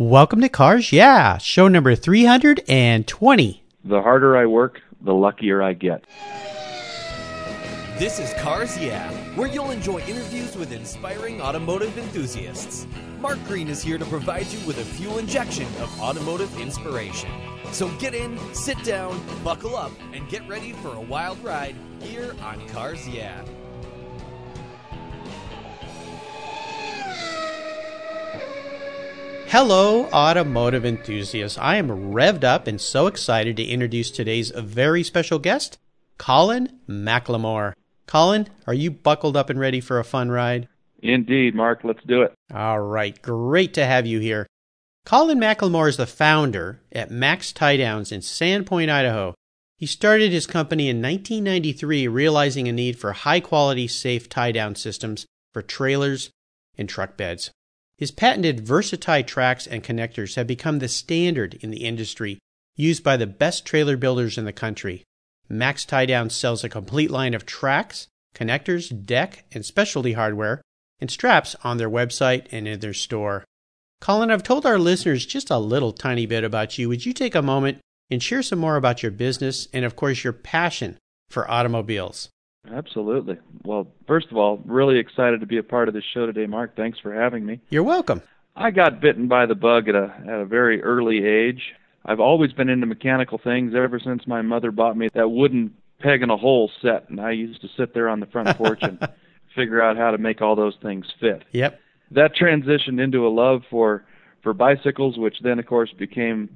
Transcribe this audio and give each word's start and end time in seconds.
Welcome 0.00 0.40
to 0.40 0.48
Cars 0.48 0.92
Yeah, 0.92 1.36
show 1.36 1.68
number 1.68 1.94
320. 1.94 3.62
The 3.84 4.00
harder 4.00 4.34
I 4.34 4.46
work, 4.46 4.80
the 5.02 5.12
luckier 5.12 5.62
I 5.62 5.74
get. 5.74 6.06
This 7.98 8.18
is 8.18 8.32
Cars 8.40 8.78
Yeah, 8.78 9.10
where 9.36 9.46
you'll 9.46 9.72
enjoy 9.72 9.98
interviews 9.98 10.56
with 10.56 10.72
inspiring 10.72 11.42
automotive 11.42 11.98
enthusiasts. 11.98 12.86
Mark 13.20 13.44
Green 13.44 13.68
is 13.68 13.82
here 13.82 13.98
to 13.98 14.06
provide 14.06 14.46
you 14.46 14.66
with 14.66 14.78
a 14.78 14.84
fuel 14.86 15.18
injection 15.18 15.66
of 15.82 16.00
automotive 16.00 16.58
inspiration. 16.58 17.30
So 17.72 17.90
get 17.98 18.14
in, 18.14 18.38
sit 18.54 18.82
down, 18.82 19.20
buckle 19.44 19.76
up, 19.76 19.92
and 20.14 20.26
get 20.30 20.48
ready 20.48 20.72
for 20.72 20.94
a 20.94 21.00
wild 21.02 21.38
ride 21.44 21.76
here 22.00 22.34
on 22.40 22.66
Cars 22.68 23.06
Yeah. 23.06 23.44
Hello, 29.50 30.04
automotive 30.12 30.84
enthusiasts. 30.84 31.58
I 31.58 31.74
am 31.74 31.88
revved 31.88 32.44
up 32.44 32.68
and 32.68 32.80
so 32.80 33.08
excited 33.08 33.56
to 33.56 33.64
introduce 33.64 34.12
today's 34.12 34.52
very 34.52 35.02
special 35.02 35.40
guest, 35.40 35.76
Colin 36.18 36.78
McLemore. 36.88 37.72
Colin, 38.06 38.46
are 38.68 38.74
you 38.74 38.92
buckled 38.92 39.36
up 39.36 39.50
and 39.50 39.58
ready 39.58 39.80
for 39.80 39.98
a 39.98 40.04
fun 40.04 40.30
ride? 40.30 40.68
Indeed, 41.02 41.56
Mark. 41.56 41.80
Let's 41.82 42.04
do 42.06 42.22
it. 42.22 42.32
All 42.54 42.78
right, 42.78 43.20
great 43.20 43.74
to 43.74 43.84
have 43.84 44.06
you 44.06 44.20
here. 44.20 44.46
Colin 45.04 45.40
McLemore 45.40 45.88
is 45.88 45.96
the 45.96 46.06
founder 46.06 46.80
at 46.92 47.10
Mac's 47.10 47.52
Tie 47.52 47.76
Downs 47.76 48.12
in 48.12 48.20
Sandpoint, 48.20 48.88
Idaho. 48.88 49.34
He 49.76 49.86
started 49.86 50.30
his 50.30 50.46
company 50.46 50.88
in 50.88 51.02
1993, 51.02 52.06
realizing 52.06 52.68
a 52.68 52.72
need 52.72 53.00
for 53.00 53.14
high 53.14 53.40
quality, 53.40 53.88
safe 53.88 54.28
tie 54.28 54.52
down 54.52 54.76
systems 54.76 55.26
for 55.52 55.60
trailers 55.60 56.30
and 56.78 56.88
truck 56.88 57.16
beds. 57.16 57.50
His 58.00 58.10
patented 58.10 58.64
Versatie 58.64 59.26
tracks 59.26 59.66
and 59.66 59.84
connectors 59.84 60.36
have 60.36 60.46
become 60.46 60.78
the 60.78 60.88
standard 60.88 61.58
in 61.60 61.70
the 61.70 61.84
industry, 61.84 62.38
used 62.74 63.04
by 63.04 63.18
the 63.18 63.26
best 63.26 63.66
trailer 63.66 63.98
builders 63.98 64.38
in 64.38 64.46
the 64.46 64.54
country. 64.54 65.04
Mac's 65.50 65.84
Tie 65.84 66.06
Down 66.06 66.30
sells 66.30 66.64
a 66.64 66.70
complete 66.70 67.10
line 67.10 67.34
of 67.34 67.44
tracks, 67.44 68.08
connectors, 68.34 68.88
deck, 69.04 69.44
and 69.52 69.66
specialty 69.66 70.14
hardware, 70.14 70.62
and 70.98 71.10
straps 71.10 71.54
on 71.62 71.76
their 71.76 71.90
website 71.90 72.46
and 72.50 72.66
in 72.66 72.80
their 72.80 72.94
store. 72.94 73.44
Colin, 74.00 74.30
I've 74.30 74.42
told 74.42 74.64
our 74.64 74.78
listeners 74.78 75.26
just 75.26 75.50
a 75.50 75.58
little 75.58 75.92
tiny 75.92 76.24
bit 76.24 76.42
about 76.42 76.78
you. 76.78 76.88
Would 76.88 77.04
you 77.04 77.12
take 77.12 77.34
a 77.34 77.42
moment 77.42 77.80
and 78.10 78.22
share 78.22 78.42
some 78.42 78.60
more 78.60 78.76
about 78.76 79.02
your 79.02 79.12
business 79.12 79.68
and, 79.74 79.84
of 79.84 79.94
course, 79.94 80.24
your 80.24 80.32
passion 80.32 80.96
for 81.28 81.50
automobiles? 81.50 82.30
Absolutely. 82.72 83.38
Well, 83.64 83.86
first 84.06 84.28
of 84.30 84.36
all, 84.36 84.62
really 84.64 84.98
excited 84.98 85.40
to 85.40 85.46
be 85.46 85.58
a 85.58 85.62
part 85.62 85.88
of 85.88 85.94
this 85.94 86.04
show 86.12 86.26
today, 86.26 86.46
Mark. 86.46 86.76
Thanks 86.76 86.98
for 86.98 87.12
having 87.12 87.44
me. 87.44 87.60
You're 87.70 87.82
welcome. 87.82 88.22
I 88.56 88.70
got 88.70 89.00
bitten 89.00 89.28
by 89.28 89.46
the 89.46 89.54
bug 89.54 89.88
at 89.88 89.94
a 89.94 90.12
at 90.26 90.40
a 90.40 90.44
very 90.44 90.82
early 90.82 91.24
age. 91.24 91.72
I've 92.04 92.20
always 92.20 92.52
been 92.52 92.68
into 92.68 92.86
mechanical 92.86 93.38
things 93.42 93.74
ever 93.74 93.98
since 93.98 94.26
my 94.26 94.42
mother 94.42 94.70
bought 94.70 94.96
me 94.96 95.08
that 95.14 95.30
wooden 95.30 95.74
peg 96.00 96.22
in 96.22 96.30
a 96.30 96.36
hole 96.36 96.70
set, 96.82 97.08
and 97.10 97.20
I 97.20 97.32
used 97.32 97.60
to 97.62 97.68
sit 97.76 97.94
there 97.94 98.08
on 98.08 98.20
the 98.20 98.26
front 98.26 98.56
porch 98.56 98.80
and 98.82 98.98
figure 99.54 99.82
out 99.82 99.96
how 99.96 100.10
to 100.10 100.18
make 100.18 100.40
all 100.40 100.56
those 100.56 100.76
things 100.82 101.06
fit. 101.20 101.44
Yep. 101.52 101.78
That 102.12 102.34
transitioned 102.34 103.00
into 103.02 103.26
a 103.26 103.30
love 103.30 103.62
for 103.70 104.04
for 104.42 104.54
bicycles, 104.54 105.18
which 105.18 105.36
then, 105.42 105.58
of 105.58 105.66
course, 105.66 105.92
became 105.98 106.48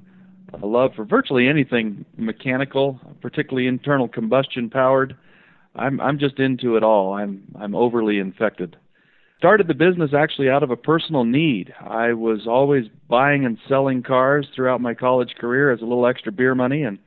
a 0.61 0.65
love 0.65 0.91
for 0.95 1.05
virtually 1.05 1.47
anything 1.47 2.05
mechanical, 2.17 2.99
particularly 3.21 3.67
internal 3.67 4.07
combustion 4.07 4.69
powered. 4.69 5.15
I'm 5.75 5.99
I'm 5.99 6.19
just 6.19 6.39
into 6.39 6.77
it 6.77 6.83
all. 6.83 7.13
I'm 7.13 7.43
I'm 7.59 7.75
overly 7.75 8.19
infected. 8.19 8.77
Started 9.37 9.67
the 9.67 9.73
business 9.73 10.11
actually 10.13 10.49
out 10.49 10.63
of 10.63 10.71
a 10.71 10.77
personal 10.77 11.25
need. 11.25 11.73
I 11.79 12.13
was 12.13 12.47
always 12.47 12.85
buying 13.09 13.45
and 13.45 13.57
selling 13.67 14.01
cars 14.01 14.47
throughout 14.55 14.79
my 14.81 14.93
college 14.93 15.35
career 15.37 15.71
as 15.71 15.81
a 15.81 15.85
little 15.85 16.07
extra 16.07 16.31
beer 16.31 16.55
money 16.55 16.83
and 16.83 16.97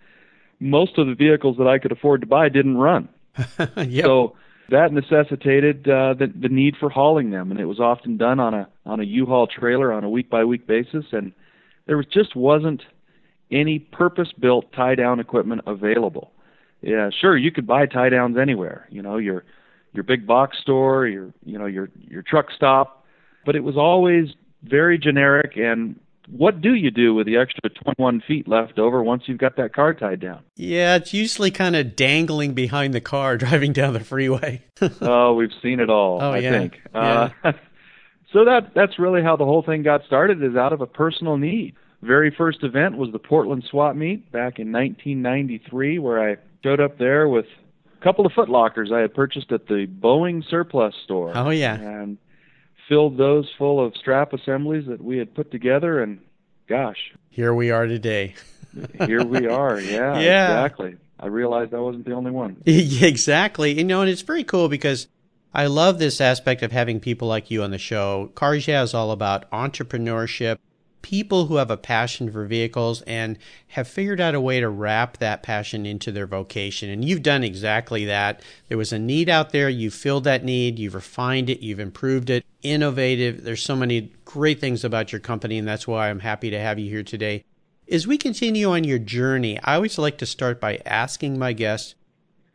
most 0.61 0.99
of 0.99 1.07
the 1.07 1.15
vehicles 1.15 1.57
that 1.59 1.67
I 1.67 1.79
could 1.79 1.93
afford 1.93 2.21
to 2.23 2.27
buy 2.27 2.49
didn't 2.49 2.77
run. 2.77 3.09
yep. 3.77 4.05
So 4.05 4.37
that 4.71 4.93
necessitated 4.93 5.89
uh, 5.89 6.15
the, 6.15 6.33
the 6.35 6.49
need 6.49 6.77
for 6.79 6.91
hauling 6.91 7.31
them, 7.31 7.51
and 7.51 7.61
it 7.61 7.65
was 7.65 7.81
often 7.81 8.17
done 8.17 8.41
on 8.41 8.55
a 8.55 8.69
on 8.85 9.01
a 9.01 9.05
U-Haul 9.05 9.47
trailer 9.47 9.93
on 9.93 10.05
a 10.05 10.11
week 10.11 10.29
by 10.29 10.45
week 10.45 10.67
basis, 10.67 11.07
and 11.13 11.33
there 11.87 11.97
was, 11.97 12.07
just 12.07 12.37
wasn't 12.37 12.83
any 13.51 13.79
purpose-built 13.79 14.73
tie-down 14.73 15.21
equipment 15.21 15.63
available 15.67 16.33
yeah, 16.81 17.11
sure, 17.21 17.37
you 17.37 17.51
could 17.51 17.67
buy 17.67 17.87
tie 17.87 18.09
downs 18.09 18.37
anywhere. 18.39 18.87
You 18.91 19.03
know, 19.03 19.17
your 19.17 19.45
your 19.93 20.05
big 20.05 20.27
box 20.27 20.59
store, 20.61 21.07
your 21.07 21.33
you 21.45 21.59
know 21.59 21.67
your 21.67 21.91
your 22.09 22.23
truck 22.23 22.47
stop, 22.55 23.05
but 23.45 23.57
it 23.57 23.65
was 23.65 23.77
always 23.77 24.29
very 24.63 24.99
generic. 24.99 25.57
And 25.57 25.99
what 26.29 26.61
do 26.61 26.75
you 26.75 26.91
do 26.91 27.15
with 27.15 27.27
the 27.27 27.37
extra 27.37 27.71
21 27.71 28.23
feet 28.27 28.47
left 28.47 28.79
over 28.79 29.03
once 29.03 29.25
you've 29.27 29.39
got 29.39 29.57
that 29.57 29.73
car 29.73 29.95
tied 29.95 30.21
down? 30.21 30.41
Yeah, 30.57 30.97
it's 30.97 31.15
usually 31.15 31.51
kind 31.51 31.75
of 31.75 31.97
dangling 31.97 32.55
behind 32.55 32.95
the 32.95 33.01
car 33.01 33.37
driving 33.39 33.73
down 33.73 33.95
the 33.95 34.01
freeway. 34.01 34.63
oh, 35.01 35.35
we've 35.35 35.53
seen 35.63 35.81
it 35.81 35.91
all. 35.91 36.21
Oh 36.23 36.33
I 36.33 36.39
yeah. 36.39 36.51
think. 36.51 36.81
Yeah. 36.95 37.31
Uh, 37.43 37.53
so 38.33 38.45
that 38.45 38.73
that's 38.75 38.99
really 38.99 39.23
how 39.23 39.37
the 39.37 39.45
whole 39.45 39.63
thing 39.63 39.83
got 39.83 40.05
started. 40.05 40.43
Is 40.43 40.57
out 40.57 40.73
of 40.73 40.81
a 40.81 40.87
personal 40.87 41.37
need. 41.37 41.75
Very 42.03 42.31
first 42.31 42.63
event 42.63 42.97
was 42.97 43.11
the 43.11 43.19
Portland 43.19 43.65
Swap 43.69 43.97
Meet 43.97 44.31
back 44.31 44.61
in 44.61 44.71
1993, 44.71 45.99
where 45.99 46.31
I 46.31 46.37
showed 46.63 46.81
up 46.81 46.99
there 46.99 47.29
with 47.29 47.47
a 48.01 48.05
couple 48.05 48.27
of 48.27 48.33
foot 48.33 48.49
lockers 48.49 48.91
I 48.93 49.01
had 49.01 49.15
purchased 49.15 49.53
at 49.53 49.67
the 49.67 49.87
Boeing 49.87 50.49
surplus 50.49 50.95
store. 51.05 51.33
Oh 51.35 51.51
yeah. 51.51 51.75
And 51.75 52.19
filled 52.89 53.19
those 53.19 53.49
full 53.59 53.85
of 53.85 53.95
strap 53.97 54.33
assemblies 54.33 54.87
that 54.87 55.03
we 55.03 55.19
had 55.19 55.35
put 55.35 55.51
together 55.51 56.03
and 56.03 56.21
gosh. 56.69 57.13
Here 57.31 57.55
we 57.55 57.71
are 57.71 57.87
today. 57.87 58.35
here 59.07 59.25
we 59.25 59.47
are. 59.47 59.81
Yeah, 59.81 60.19
yeah. 60.19 60.65
exactly. 60.65 60.97
I 61.21 61.27
realized 61.27 61.75
I 61.75 61.81
wasn't 61.81 62.05
the 62.05 62.13
only 62.13 62.31
one. 62.31 62.63
exactly. 62.67 63.77
You 63.77 63.85
know, 63.85 64.01
and 64.01 64.11
it's 64.11 64.23
very 64.23 64.45
cool 64.45 64.69
because 64.69 65.09
I 65.53 65.67
love 65.67 65.99
this 65.99 66.21
aspect 66.21 66.63
of 66.63 66.73
having 66.73 67.01
people 67.01 67.29
like 67.29 67.51
you 67.51 67.63
on 67.63 67.71
the 67.71 67.79
show. 67.79 68.31
Cars 68.35 68.69
Yeah 68.69 68.83
is 68.83 68.95
all 68.95 69.11
about 69.11 69.51
entrepreneurship, 69.51 70.59
people 71.09 71.47
who 71.47 71.57
have 71.57 71.71
a 71.71 71.77
passion 71.79 72.31
for 72.31 72.45
vehicles 72.45 73.01
and 73.07 73.39
have 73.69 73.89
figured 73.89 74.21
out 74.21 74.35
a 74.35 74.41
way 74.41 74.61
to 74.61 74.69
wrap 74.69 75.17
that 75.17 75.43
passion 75.43 75.87
into 75.87 76.13
their 76.13 76.27
vocation. 76.27 76.91
And 76.91 77.03
you've 77.03 77.23
done 77.23 77.43
exactly 77.43 78.05
that. 78.05 78.43
There 78.69 78.77
was 78.77 78.93
a 78.93 78.99
need 78.99 79.31
out 79.31 79.49
there, 79.49 79.71
you 79.71 79.91
filled 79.91 80.25
that 80.25 80.45
need, 80.45 80.79
you've 80.79 80.95
refined 80.95 81.49
it, 81.49 81.61
you've 81.61 81.81
improved 81.81 82.29
it, 82.29 82.45
innovative. 82.61 83.43
There's 83.43 83.63
so 83.63 83.75
many 83.75 84.13
great 84.27 84.61
things 84.61 84.85
about 84.85 85.11
your 85.11 85.21
company, 85.23 85.57
and 85.57 85.67
that's 85.67 85.89
why 85.89 86.11
I'm 86.11 86.21
happy 86.21 86.51
to 86.51 86.61
have 86.61 86.79
you 86.79 86.91
here 86.91 87.03
today. 87.03 87.43
As 87.91 88.07
we 88.07 88.19
continue 88.19 88.69
on 88.69 88.85
your 88.85 88.99
journey, 88.99 89.59
I 89.65 89.77
always 89.77 89.97
like 89.97 90.19
to 90.19 90.27
start 90.27 90.61
by 90.61 90.83
asking 90.85 91.39
my 91.39 91.55
guests 91.55 91.95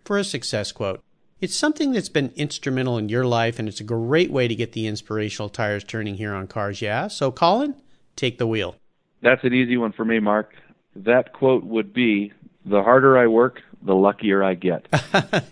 for 0.05 0.19
a 0.19 0.23
success 0.23 0.71
quote. 0.71 1.01
It's 1.41 1.55
something 1.55 1.91
that's 1.91 2.07
been 2.07 2.31
instrumental 2.35 2.99
in 2.99 3.09
your 3.09 3.25
life, 3.25 3.57
and 3.57 3.67
it's 3.67 3.81
a 3.81 3.83
great 3.83 4.29
way 4.29 4.47
to 4.47 4.53
get 4.53 4.73
the 4.73 4.85
inspirational 4.85 5.49
tires 5.49 5.83
turning 5.83 6.17
here 6.17 6.35
on 6.35 6.45
Cars 6.45 6.83
Yeah. 6.83 7.07
So, 7.07 7.31
Colin, 7.31 7.73
take 8.15 8.37
the 8.37 8.47
wheel? 8.47 8.75
That's 9.21 9.43
an 9.43 9.53
easy 9.53 9.77
one 9.77 9.91
for 9.91 10.05
me, 10.05 10.19
Mark. 10.19 10.53
That 10.95 11.33
quote 11.33 11.63
would 11.63 11.93
be 11.93 12.33
The 12.65 12.83
harder 12.83 13.17
I 13.17 13.27
work, 13.27 13.61
the 13.81 13.95
luckier 13.95 14.43
I 14.43 14.53
get. 14.55 14.87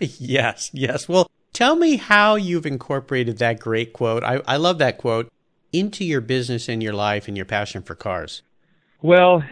yes, 0.00 0.70
yes. 0.72 1.08
Well, 1.08 1.30
tell 1.52 1.76
me 1.76 1.96
how 1.96 2.36
you've 2.36 2.66
incorporated 2.66 3.38
that 3.38 3.58
great 3.58 3.92
quote. 3.92 4.22
I, 4.24 4.40
I 4.46 4.56
love 4.56 4.78
that 4.78 4.98
quote 4.98 5.30
into 5.72 6.04
your 6.04 6.20
business 6.20 6.68
and 6.68 6.82
your 6.82 6.92
life 6.92 7.28
and 7.28 7.36
your 7.36 7.46
passion 7.46 7.82
for 7.82 7.94
cars. 7.94 8.42
Well, 9.00 9.42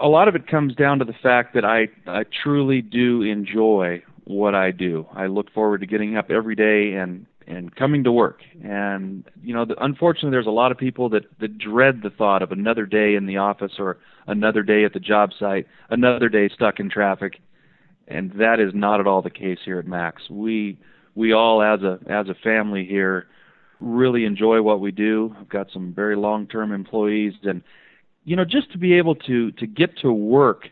a 0.00 0.08
lot 0.08 0.28
of 0.28 0.34
it 0.34 0.46
comes 0.46 0.74
down 0.74 0.98
to 0.98 1.04
the 1.04 1.14
fact 1.14 1.54
that 1.54 1.64
I, 1.64 1.88
I 2.06 2.24
truly 2.42 2.82
do 2.82 3.22
enjoy 3.22 4.02
what 4.24 4.54
I 4.54 4.70
do. 4.70 5.06
I 5.12 5.26
look 5.26 5.50
forward 5.52 5.80
to 5.80 5.86
getting 5.86 6.16
up 6.16 6.30
every 6.30 6.54
day 6.54 6.94
and 6.94 7.26
and 7.46 7.74
coming 7.74 8.04
to 8.04 8.12
work. 8.12 8.40
And 8.62 9.24
you 9.42 9.54
know, 9.54 9.64
the, 9.64 9.82
unfortunately, 9.82 10.30
there's 10.30 10.46
a 10.46 10.50
lot 10.50 10.72
of 10.72 10.78
people 10.78 11.08
that 11.10 11.24
that 11.40 11.58
dread 11.58 12.00
the 12.02 12.10
thought 12.10 12.42
of 12.42 12.52
another 12.52 12.86
day 12.86 13.14
in 13.14 13.26
the 13.26 13.38
office 13.38 13.72
or 13.78 13.98
another 14.26 14.62
day 14.62 14.84
at 14.84 14.92
the 14.92 15.00
job 15.00 15.30
site, 15.38 15.66
another 15.90 16.28
day 16.28 16.48
stuck 16.48 16.80
in 16.80 16.90
traffic. 16.90 17.40
And 18.08 18.32
that 18.38 18.58
is 18.58 18.72
not 18.74 18.98
at 18.98 19.06
all 19.06 19.22
the 19.22 19.30
case 19.30 19.58
here 19.64 19.78
at 19.78 19.86
Mac's. 19.86 20.28
We 20.30 20.78
we 21.14 21.32
all 21.32 21.62
as 21.62 21.82
a 21.82 21.98
as 22.08 22.28
a 22.28 22.34
family 22.34 22.84
here 22.84 23.26
really 23.80 24.24
enjoy 24.24 24.62
what 24.62 24.80
we 24.80 24.90
do. 24.90 25.34
I've 25.38 25.48
got 25.48 25.68
some 25.72 25.94
very 25.94 26.16
long-term 26.16 26.72
employees 26.72 27.32
and 27.42 27.62
you 28.24 28.36
know, 28.36 28.44
just 28.44 28.70
to 28.72 28.78
be 28.78 28.94
able 28.94 29.14
to 29.14 29.52
to 29.52 29.66
get 29.66 29.96
to 29.98 30.12
work 30.12 30.68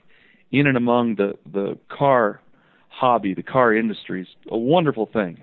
in 0.53 0.67
and 0.67 0.76
among 0.76 1.17
the 1.17 1.35
the 1.50 1.79
car 1.88 2.41
hobby, 2.88 3.35
the 3.35 3.43
car 3.43 3.75
industry 3.75 4.23
is 4.23 4.29
a 4.50 4.59
wonderful 4.59 5.09
thing. 5.12 5.43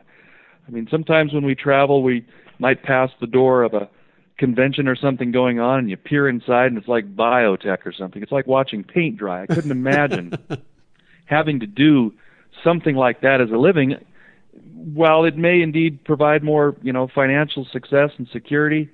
I 0.67 0.71
mean, 0.71 0.87
sometimes 0.89 1.33
when 1.33 1.45
we 1.45 1.55
travel, 1.55 2.03
we 2.03 2.25
might 2.59 2.83
pass 2.83 3.09
the 3.19 3.27
door 3.27 3.63
of 3.63 3.73
a 3.73 3.89
convention 4.37 4.87
or 4.87 4.95
something 4.95 5.31
going 5.31 5.59
on, 5.59 5.79
and 5.79 5.89
you 5.89 5.97
peer 5.97 6.27
inside, 6.27 6.67
and 6.67 6.77
it's 6.77 6.87
like 6.87 7.15
biotech 7.15 7.85
or 7.85 7.93
something. 7.93 8.21
It's 8.21 8.31
like 8.31 8.47
watching 8.47 8.83
paint 8.83 9.17
dry. 9.17 9.43
I 9.43 9.45
couldn't 9.47 9.71
imagine 9.71 10.33
having 11.25 11.59
to 11.61 11.67
do 11.67 12.13
something 12.63 12.95
like 12.95 13.21
that 13.21 13.41
as 13.41 13.49
a 13.51 13.57
living. 13.57 13.95
While 14.73 15.25
it 15.25 15.37
may 15.37 15.61
indeed 15.61 16.03
provide 16.03 16.43
more, 16.43 16.75
you 16.81 16.93
know, 16.93 17.07
financial 17.07 17.65
success 17.71 18.11
and 18.17 18.27
security, 18.31 18.89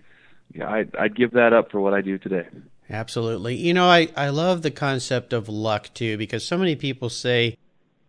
yeah, 0.53 0.69
I'd, 0.69 0.95
I'd 0.95 1.15
give 1.15 1.31
that 1.31 1.53
up 1.53 1.71
for 1.71 1.79
what 1.79 1.93
I 1.93 2.01
do 2.01 2.17
today. 2.17 2.47
Absolutely. 2.89 3.55
You 3.55 3.73
know, 3.73 3.87
I, 3.87 4.09
I 4.17 4.29
love 4.29 4.63
the 4.63 4.71
concept 4.71 5.33
of 5.33 5.47
luck 5.47 5.89
too, 5.93 6.17
because 6.17 6.45
so 6.45 6.57
many 6.57 6.75
people 6.75 7.09
say, 7.09 7.57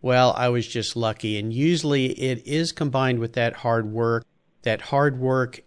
well, 0.02 0.34
I 0.37 0.49
was 0.49 0.66
just 0.66 0.96
lucky. 0.96 1.38
And 1.38 1.52
usually 1.52 2.06
it 2.20 2.44
is 2.44 2.72
combined 2.72 3.20
with 3.20 3.34
that 3.34 3.54
hard 3.54 3.90
work. 3.93 4.25
That 4.62 4.81
hard 4.82 5.19
work 5.19 5.62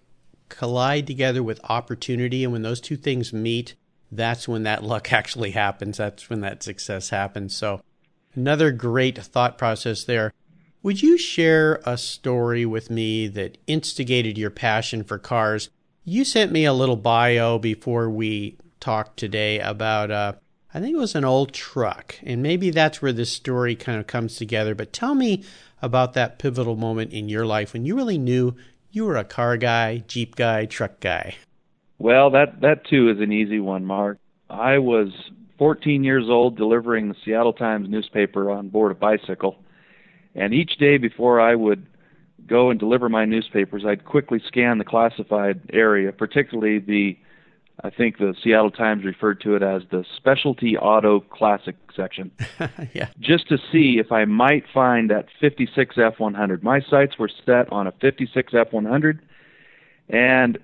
collide 0.50 1.08
together 1.08 1.42
with 1.42 1.60
opportunity. 1.64 2.44
And 2.44 2.54
when 2.54 2.62
those 2.62 2.82
two 2.82 2.98
things 2.98 3.34
meet, 3.34 3.76
that's 4.12 4.48
when 4.48 4.64
that 4.64 4.84
luck 4.84 5.12
actually 5.14 5.52
happens. 5.52 5.98
That's 5.98 6.30
when 6.30 6.42
that 6.42 6.62
success 6.62 7.10
happens. 7.10 7.56
So, 7.56 7.82
another 8.36 8.72
great 8.72 9.18
thought 9.18 9.58
process 9.58 10.04
there. 10.04 10.34
Would 10.84 11.02
you 11.02 11.18
share 11.18 11.82
a 11.84 11.98
story 11.98 12.66
with 12.66 12.92
me 12.92 13.28
that 13.30 13.58
instigated 13.66 14.38
your 14.38 14.52
passion 14.52 15.04
for 15.04 15.18
cars? 15.18 15.70
You 16.04 16.24
sent 16.24 16.52
me 16.52 16.66
a 16.66 16.74
little 16.74 16.98
bio 16.98 17.58
before 17.58 18.08
we 18.10 18.58
talked 18.80 19.18
today 19.18 19.60
about, 19.60 20.12
uh, 20.12 20.34
I 20.76 20.82
think 20.82 20.94
it 20.94 21.00
was 21.00 21.16
an 21.16 21.24
old 21.24 21.54
truck, 21.54 22.16
and 22.22 22.44
maybe 22.44 22.70
that's 22.70 23.02
where 23.02 23.14
this 23.14 23.32
story 23.32 23.78
kind 23.78 23.98
of 23.98 24.08
comes 24.08 24.36
together. 24.36 24.76
But 24.76 24.92
tell 24.92 25.16
me 25.16 25.46
about 25.82 26.16
that 26.16 26.38
pivotal 26.38 26.76
moment 26.76 27.14
in 27.14 27.30
your 27.30 27.46
life 27.46 27.72
when 27.72 27.86
you 27.86 27.96
really 27.96 28.18
knew 28.18 28.56
you 28.92 29.06
were 29.06 29.16
a 29.16 29.24
car 29.24 29.56
guy, 29.56 30.04
Jeep 30.10 30.36
guy, 30.36 30.66
truck 30.66 31.00
guy. 31.00 31.36
Well, 31.98 32.30
that 32.32 32.60
that 32.60 32.86
too 32.86 33.10
is 33.10 33.22
an 33.22 33.32
easy 33.32 33.62
one, 33.62 33.86
Mark. 33.86 34.18
I 34.50 34.80
was 34.80 35.14
14 35.60 36.04
years 36.04 36.26
old 36.28 36.58
delivering 36.58 37.08
the 37.08 37.16
Seattle 37.24 37.54
Times 37.54 37.90
newspaper 37.90 38.52
on 38.52 38.68
board 38.68 38.92
a 38.92 38.96
bicycle. 38.96 39.56
And 40.36 40.54
each 40.54 40.76
day 40.78 40.98
before 40.98 41.40
I 41.40 41.56
would 41.56 41.86
go 42.46 42.70
and 42.70 42.78
deliver 42.78 43.08
my 43.08 43.24
newspapers, 43.24 43.86
I'd 43.88 44.04
quickly 44.04 44.42
scan 44.46 44.80
the 44.80 44.84
classified 44.84 45.62
area, 45.72 46.12
particularly 46.12 46.80
the 46.80 47.18
I 47.86 47.92
think 47.92 48.18
the 48.18 48.34
Seattle 48.44 48.72
Times 48.72 49.06
referred 49.06 49.40
to 49.42 49.56
it 49.56 49.62
as 49.62 49.84
the 49.92 50.04
specialty 50.18 50.76
auto 50.76 51.20
classic 51.20 51.76
section. 51.96 52.32
yeah. 52.94 53.10
Just 53.20 53.48
to 53.50 53.60
see 53.72 54.00
if 54.00 54.12
I 54.12 54.26
might 54.26 54.64
find 54.74 55.12
that 55.12 55.28
56 55.40 55.96
F100. 55.96 56.64
My 56.64 56.82
sights 56.82 57.20
were 57.20 57.30
set 57.46 57.72
on 57.72 57.86
a 57.86 57.92
56 58.02 58.54
F100 58.54 59.20
and 60.10 60.58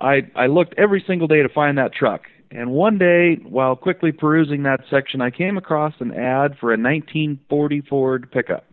I 0.00 0.28
I 0.34 0.46
looked 0.46 0.74
every 0.76 1.02
single 1.06 1.28
day 1.28 1.40
to 1.42 1.48
find 1.48 1.78
that 1.78 1.94
truck. 1.94 2.22
And 2.50 2.72
one 2.72 2.98
day, 2.98 3.36
while 3.36 3.76
quickly 3.76 4.10
perusing 4.10 4.64
that 4.64 4.80
section, 4.90 5.20
I 5.20 5.30
came 5.30 5.56
across 5.56 5.94
an 6.00 6.12
ad 6.12 6.56
for 6.58 6.70
a 6.72 6.78
1940 6.78 7.80
Ford 7.82 8.30
pickup. 8.30 8.64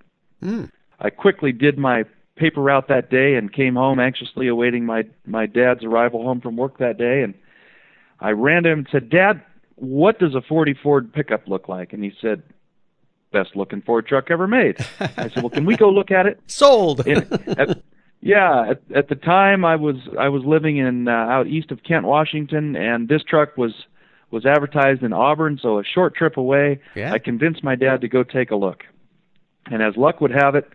Mm. 0.44 0.72
I 1.00 1.10
quickly 1.12 1.52
did 1.52 1.78
my 1.78 2.06
paper 2.38 2.62
route 2.62 2.88
that 2.88 3.12
day 3.12 3.36
and 3.36 3.54
came 3.54 3.76
home 3.76 4.00
anxiously 4.00 4.48
awaiting 4.48 4.84
my 4.84 5.04
my 5.28 5.46
dad's 5.46 5.84
arrival 5.84 6.24
home 6.24 6.42
from 6.42 6.58
work 6.58 6.80
that 6.80 6.98
day 6.98 7.22
and 7.22 7.36
I 8.24 8.32
ran 8.32 8.64
to 8.64 8.70
him 8.70 8.80
and 8.80 8.88
said, 8.92 9.10
"Dad, 9.10 9.44
what 9.76 10.18
does 10.18 10.34
a 10.34 10.42
40 10.42 10.74
Ford 10.82 11.14
pickup 11.14 11.48
look 11.48 11.68
like?" 11.68 11.92
And 11.94 12.04
he 12.04 12.14
said, 12.22 12.42
"Best 13.32 13.56
looking 13.56 13.82
Ford 13.82 14.08
truck 14.08 14.32
ever 14.32 14.48
made." 14.48 14.78
I 15.00 15.28
said, 15.30 15.44
"Well, 15.44 15.50
can 15.50 15.66
we 15.66 15.76
go 15.76 15.90
look 15.90 16.10
at 16.10 16.26
it?" 16.26 16.40
Sold. 16.48 17.06
and, 17.06 17.32
at, 17.60 17.84
yeah, 18.22 18.70
at, 18.72 18.82
at 18.96 19.10
the 19.10 19.16
time 19.16 19.66
I 19.66 19.76
was 19.76 19.98
I 20.18 20.30
was 20.30 20.44
living 20.46 20.78
in 20.78 21.10
uh, 21.10 21.12
out 21.12 21.48
east 21.48 21.70
of 21.72 21.84
Kent, 21.84 22.06
Washington, 22.06 22.78
and 22.78 23.10
this 23.10 23.24
truck 23.24 23.58
was 23.58 23.74
was 24.32 24.46
advertised 24.46 25.04
in 25.04 25.12
Auburn, 25.12 25.60
so 25.62 25.78
a 25.78 25.84
short 25.84 26.16
trip 26.16 26.38
away. 26.38 26.80
Yeah. 26.96 27.14
I 27.14 27.20
convinced 27.20 27.64
my 27.64 27.76
dad 27.76 28.02
to 28.02 28.08
go 28.08 28.24
take 28.24 28.50
a 28.50 28.56
look. 28.56 28.84
And 29.70 29.84
as 29.84 29.96
luck 29.96 30.22
would 30.22 30.32
have 30.32 30.56
it, 30.56 30.68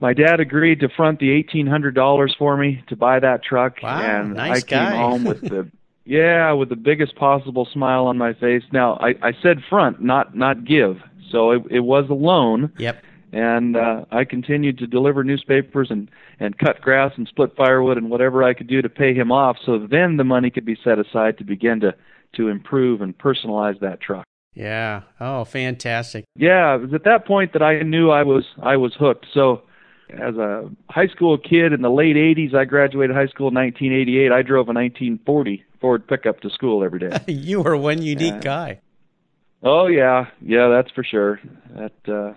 my 0.00 0.12
dad 0.12 0.38
agreed 0.40 0.80
to 0.80 0.88
front 0.88 1.18
the 1.18 1.30
eighteen 1.30 1.66
hundred 1.66 1.94
dollars 1.94 2.34
for 2.38 2.56
me 2.56 2.84
to 2.88 2.96
buy 2.96 3.18
that 3.18 3.42
truck, 3.42 3.82
Wow, 3.82 4.00
and 4.00 4.34
nice 4.34 4.62
I 4.62 4.66
came 4.66 4.92
home 4.92 5.24
with 5.24 5.40
the 5.48 5.70
yeah 6.04 6.52
with 6.52 6.68
the 6.68 6.76
biggest 6.76 7.14
possible 7.16 7.66
smile 7.72 8.06
on 8.06 8.18
my 8.18 8.32
face. 8.34 8.62
Now 8.72 8.94
I, 9.00 9.14
I 9.22 9.32
said 9.42 9.58
front, 9.68 10.02
not 10.02 10.36
not 10.36 10.64
give, 10.64 10.96
so 11.30 11.50
it, 11.52 11.62
it 11.70 11.80
was 11.80 12.06
a 12.10 12.14
loan 12.14 12.72
Yep. 12.78 13.02
and 13.32 13.76
uh, 13.76 14.04
I 14.10 14.24
continued 14.24 14.78
to 14.78 14.86
deliver 14.86 15.24
newspapers 15.24 15.88
and 15.90 16.10
and 16.40 16.58
cut 16.58 16.80
grass 16.80 17.12
and 17.16 17.26
split 17.28 17.54
firewood 17.56 17.96
and 17.96 18.10
whatever 18.10 18.42
I 18.42 18.52
could 18.54 18.66
do 18.66 18.82
to 18.82 18.88
pay 18.88 19.14
him 19.14 19.30
off. 19.30 19.56
So 19.64 19.78
then 19.78 20.16
the 20.16 20.24
money 20.24 20.50
could 20.50 20.64
be 20.64 20.76
set 20.82 20.98
aside 20.98 21.38
to 21.38 21.44
begin 21.44 21.80
to 21.80 21.94
to 22.36 22.48
improve 22.48 23.00
and 23.02 23.16
personalize 23.16 23.78
that 23.80 24.00
truck. 24.00 24.24
Yeah. 24.54 25.02
Oh, 25.20 25.44
fantastic. 25.44 26.24
Yeah, 26.36 26.74
it 26.74 26.80
was 26.82 26.94
at 26.94 27.04
that 27.04 27.26
point 27.26 27.52
that 27.54 27.62
I 27.62 27.82
knew 27.82 28.10
I 28.10 28.22
was 28.22 28.44
I 28.62 28.76
was 28.76 28.94
hooked. 28.98 29.26
So 29.32 29.62
as 30.10 30.36
a 30.36 30.68
high 30.90 31.06
school 31.06 31.38
kid 31.38 31.72
in 31.72 31.80
the 31.80 31.90
late 31.90 32.16
80s, 32.16 32.54
I 32.54 32.64
graduated 32.66 33.16
high 33.16 33.28
school 33.28 33.48
in 33.48 33.54
1988. 33.54 34.30
I 34.30 34.42
drove 34.42 34.68
a 34.68 34.72
1940 34.74 35.64
Ford 35.82 36.06
pickup 36.08 36.40
to 36.40 36.48
school 36.50 36.82
every 36.82 37.00
day. 37.00 37.18
you 37.26 37.62
are 37.66 37.76
one 37.76 38.00
unique 38.00 38.32
Yeah. 38.34 38.40
guy. 38.40 38.80
oh 39.62 39.88
yeah, 39.88 40.28
yeah, 40.40 40.68
that's 40.68 40.90
for 40.92 41.04
sure. 41.04 41.38
That 41.74 41.92
uh 42.08 42.32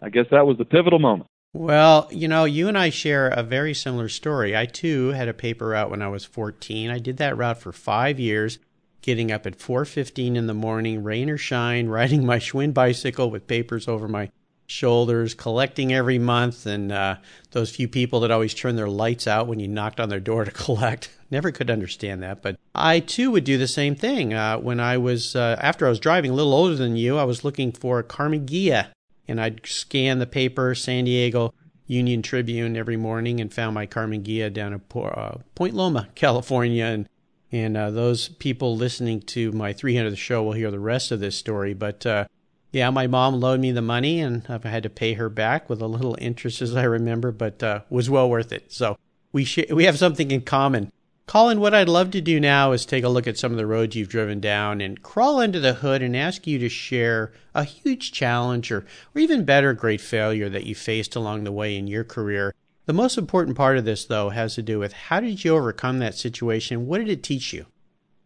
I 0.00 0.10
guess 0.10 0.26
that 0.30 0.46
was 0.46 0.56
the 0.58 0.64
pivotal 0.64 0.98
moment. 1.00 1.26
Well, 1.52 2.06
you 2.12 2.28
know, 2.28 2.44
you 2.44 2.68
and 2.68 2.78
I 2.78 2.90
share 2.90 3.26
a 3.26 3.42
very 3.42 3.74
similar 3.74 4.08
story. 4.08 4.56
I 4.56 4.66
too 4.66 5.08
had 5.08 5.26
a 5.26 5.34
paper 5.34 5.70
route 5.70 5.90
when 5.90 6.00
I 6.00 6.06
was 6.06 6.24
14. 6.24 6.90
I 6.90 6.98
did 7.00 7.16
that 7.16 7.36
route 7.36 7.58
for 7.60 7.72
5 7.72 8.20
years, 8.20 8.60
getting 9.02 9.32
up 9.32 9.46
at 9.48 9.56
4:15 9.58 10.36
in 10.36 10.46
the 10.46 10.54
morning, 10.54 11.02
rain 11.02 11.28
or 11.28 11.36
shine, 11.36 11.88
riding 11.98 12.24
my 12.24 12.38
Schwinn 12.38 12.72
bicycle 12.72 13.30
with 13.30 13.48
papers 13.48 13.88
over 13.88 14.06
my 14.06 14.30
shoulders, 14.70 15.34
collecting 15.34 15.92
every 15.92 16.18
month 16.18 16.66
and 16.66 16.92
uh, 16.92 17.16
those 17.50 17.74
few 17.74 17.88
people 17.88 18.20
that 18.20 18.30
always 18.30 18.54
turn 18.54 18.76
their 18.76 18.88
lights 18.88 19.26
out 19.26 19.46
when 19.46 19.58
you 19.58 19.68
knocked 19.68 20.00
on 20.00 20.08
their 20.08 20.20
door 20.20 20.44
to 20.44 20.50
collect. 20.52 21.10
Never 21.30 21.50
could 21.50 21.70
understand 21.70 22.22
that, 22.22 22.42
but 22.42 22.56
I 22.74 23.00
too 23.00 23.30
would 23.30 23.44
do 23.44 23.58
the 23.58 23.68
same 23.68 23.94
thing. 23.94 24.34
Uh, 24.34 24.58
when 24.58 24.80
I 24.80 24.98
was 24.98 25.36
uh, 25.36 25.56
after 25.60 25.86
I 25.86 25.90
was 25.90 26.00
driving 26.00 26.30
a 26.30 26.34
little 26.34 26.54
older 26.54 26.74
than 26.74 26.96
you, 26.96 27.18
I 27.18 27.24
was 27.24 27.44
looking 27.44 27.72
for 27.72 27.98
a 27.98 28.04
Karmann 28.04 28.46
Ghia 28.46 28.88
and 29.28 29.40
I'd 29.40 29.60
scan 29.64 30.18
the 30.18 30.26
paper, 30.26 30.74
San 30.74 31.04
Diego 31.04 31.54
Union 31.86 32.22
Tribune, 32.22 32.76
every 32.76 32.96
morning, 32.96 33.40
and 33.40 33.52
found 33.52 33.74
my 33.74 33.86
Karmann 33.86 34.24
Ghia 34.24 34.52
down 34.52 34.72
at 34.74 34.96
uh, 34.96 35.38
Point 35.54 35.74
Loma, 35.74 36.08
California. 36.14 36.84
And 36.84 37.08
and 37.52 37.76
uh, 37.76 37.90
those 37.90 38.28
people 38.28 38.76
listening 38.76 39.22
to 39.22 39.50
my 39.50 39.72
300th 39.72 40.16
show 40.16 40.42
will 40.44 40.52
hear 40.52 40.70
the 40.70 40.78
rest 40.78 41.10
of 41.10 41.18
this 41.18 41.34
story. 41.34 41.74
But 41.74 42.06
uh, 42.06 42.26
yeah, 42.72 42.90
my 42.90 43.06
mom 43.06 43.40
loaned 43.40 43.62
me 43.62 43.72
the 43.72 43.82
money, 43.82 44.20
and 44.20 44.44
I've 44.48 44.64
had 44.64 44.82
to 44.84 44.90
pay 44.90 45.14
her 45.14 45.28
back 45.28 45.68
with 45.68 45.82
a 45.82 45.86
little 45.86 46.16
interest, 46.20 46.62
as 46.62 46.76
I 46.76 46.84
remember, 46.84 47.32
but 47.32 47.62
uh, 47.62 47.80
was 47.90 48.08
well 48.08 48.30
worth 48.30 48.52
it. 48.52 48.70
So 48.72 48.96
we 49.32 49.44
sh- 49.44 49.70
we 49.70 49.84
have 49.84 49.98
something 49.98 50.30
in 50.30 50.42
common. 50.42 50.92
Colin, 51.26 51.60
what 51.60 51.74
I'd 51.74 51.88
love 51.88 52.10
to 52.10 52.20
do 52.20 52.40
now 52.40 52.72
is 52.72 52.84
take 52.84 53.04
a 53.04 53.08
look 53.08 53.28
at 53.28 53.38
some 53.38 53.52
of 53.52 53.58
the 53.58 53.66
roads 53.66 53.94
you've 53.94 54.08
driven 54.08 54.40
down 54.40 54.80
and 54.80 55.00
crawl 55.00 55.38
under 55.38 55.60
the 55.60 55.74
hood 55.74 56.02
and 56.02 56.16
ask 56.16 56.44
you 56.44 56.58
to 56.58 56.68
share 56.68 57.32
a 57.54 57.62
huge 57.62 58.10
challenge 58.10 58.72
or, 58.72 58.84
or 59.14 59.20
even 59.20 59.44
better, 59.44 59.72
great 59.72 60.00
failure 60.00 60.48
that 60.48 60.64
you 60.64 60.74
faced 60.74 61.14
along 61.14 61.44
the 61.44 61.52
way 61.52 61.76
in 61.76 61.86
your 61.86 62.02
career. 62.02 62.52
The 62.86 62.92
most 62.92 63.16
important 63.16 63.56
part 63.56 63.78
of 63.78 63.84
this, 63.84 64.04
though, 64.04 64.30
has 64.30 64.56
to 64.56 64.62
do 64.62 64.80
with 64.80 64.92
how 64.92 65.20
did 65.20 65.44
you 65.44 65.54
overcome 65.54 66.00
that 66.00 66.16
situation? 66.16 66.88
What 66.88 66.98
did 66.98 67.08
it 67.08 67.22
teach 67.22 67.52
you? 67.52 67.66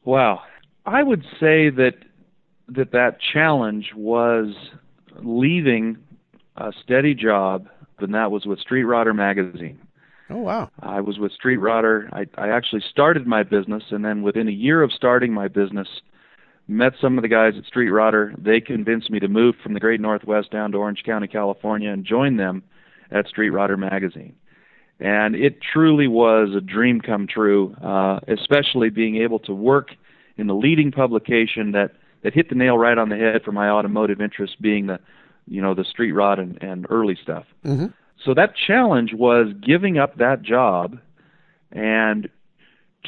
Wow. 0.05 0.41
I 0.87 1.03
would 1.03 1.25
say 1.39 1.69
that 1.69 1.97
that 2.69 2.93
that 2.93 3.19
challenge 3.33 3.93
was 3.95 4.55
leaving 5.23 5.99
a 6.57 6.73
steady 6.83 7.15
job, 7.15 7.69
and 7.99 8.15
that 8.15 8.31
was 8.31 8.47
with 8.47 8.59
Street 8.61 8.85
Rodder 8.85 9.15
magazine. 9.15 9.81
Oh, 10.31 10.39
wow. 10.39 10.71
I 10.81 11.01
was 11.01 11.19
with 11.19 11.33
Street 11.33 11.61
Rodder. 11.61 12.09
I, 12.13 12.27
I 12.41 12.49
actually 12.49 12.83
started 12.91 13.27
my 13.27 13.43
business, 13.43 13.83
and 13.91 14.05
then 14.05 14.23
within 14.23 14.49
a 14.49 14.53
year 14.53 14.83
of 14.83 14.93
starting 14.93 15.33
my 15.33 15.49
business, 15.49 15.89
met 16.67 16.95
some 17.01 17.19
of 17.19 17.23
the 17.23 17.29
guys 17.29 17.55
at 17.59 17.67
Street 17.67 17.91
Rodder. 17.91 18.35
They 18.43 18.61
convinced 18.61 19.11
me 19.11 19.21
to 19.21 19.29
move 19.29 19.57
from 19.63 19.75
the 19.75 19.81
Great 19.81 20.01
Northwest 20.01 20.51
down 20.51 20.73
to 20.73 20.79
Orange 20.79 21.03
County, 21.05 21.27
California, 21.29 21.91
and 21.91 22.05
join 22.05 22.37
them 22.37 22.63
at 23.11 23.29
Street 23.29 23.53
Rodder 23.53 23.79
magazine. 23.79 24.35
And 24.99 25.35
it 25.35 25.59
truly 25.61 26.09
was 26.09 26.55
a 26.57 26.61
dream 26.61 27.01
come 27.01 27.27
true, 27.27 27.75
uh, 27.83 28.21
especially 28.29 28.91
being 28.91 29.17
able 29.17 29.41
to 29.41 29.53
work 29.53 29.89
in 30.37 30.47
the 30.47 30.55
leading 30.55 30.91
publication 30.91 31.73
that 31.73 31.93
that 32.25 32.35
hit 32.35 32.49
the 32.49 32.55
nail 32.57 32.77
right 32.77 32.99
on 32.99 33.11
the 33.11 33.17
head 33.17 33.43
for 33.45 33.53
my 33.53 33.69
automotive 33.69 34.21
interest, 34.21 34.61
being 34.61 34.89
the, 34.89 34.99
you 35.47 35.63
know, 35.63 35.75
the 35.75 35.85
street 35.85 36.13
rod 36.13 36.41
and, 36.41 36.61
and 36.61 36.87
early 36.91 37.17
stuff. 37.23 37.45
Mm-hmm. 37.65 37.87
So 38.25 38.35
that 38.35 38.55
challenge 38.57 39.13
was 39.13 39.49
giving 39.65 39.99
up 39.99 40.17
that 40.17 40.43
job 40.43 40.99
and 41.71 42.29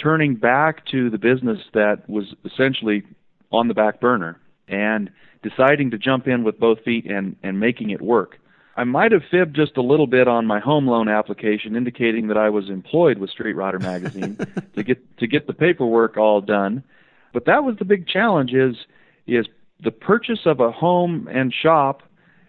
turning 0.01 0.37
back 0.37 0.85
to 0.87 1.09
the 1.09 1.19
business 1.19 1.59
that 1.73 2.09
was 2.09 2.35
essentially 2.45 3.03
on 3.51 3.69
the 3.69 3.75
back 3.75 4.01
burner 4.01 4.39
and 4.69 5.11
deciding 5.43 5.91
to 5.93 5.99
jump 5.99 6.29
in 6.29 6.45
with 6.45 6.61
both 6.61 6.83
feet 6.85 7.11
and, 7.11 7.37
and 7.43 7.59
making 7.59 7.91
it 7.91 8.03
work. 8.03 8.39
I 8.77 8.85
might 8.85 9.13
have 9.13 9.23
fibbed 9.31 9.57
just 9.57 9.79
a 9.79 9.83
little 9.83 10.07
bit 10.07 10.29
on 10.29 10.45
my 10.45 10.61
home 10.61 10.87
loan 10.87 11.09
application 11.09 11.77
indicating 11.77 12.29
that 12.29 12.37
I 12.37 12.51
was 12.51 12.69
employed 12.69 13.17
with 13.17 13.31
Street 13.31 13.57
Rodder 13.57 13.81
magazine 13.81 14.37
to 14.75 14.83
get 14.83 15.17
to 15.19 15.27
get 15.27 15.47
the 15.47 15.55
paperwork 15.55 16.19
all 16.19 16.43
done. 16.43 16.85
But 17.33 17.47
that 17.47 17.65
was 17.65 17.77
the 17.79 17.87
big 17.87 18.07
challenge 18.07 18.53
is 18.53 18.77
is 19.27 19.47
the 19.83 19.91
purchase 19.91 20.41
of 20.47 20.61
a 20.61 20.71
home 20.71 21.29
and 21.31 21.53
shop 21.53 22.03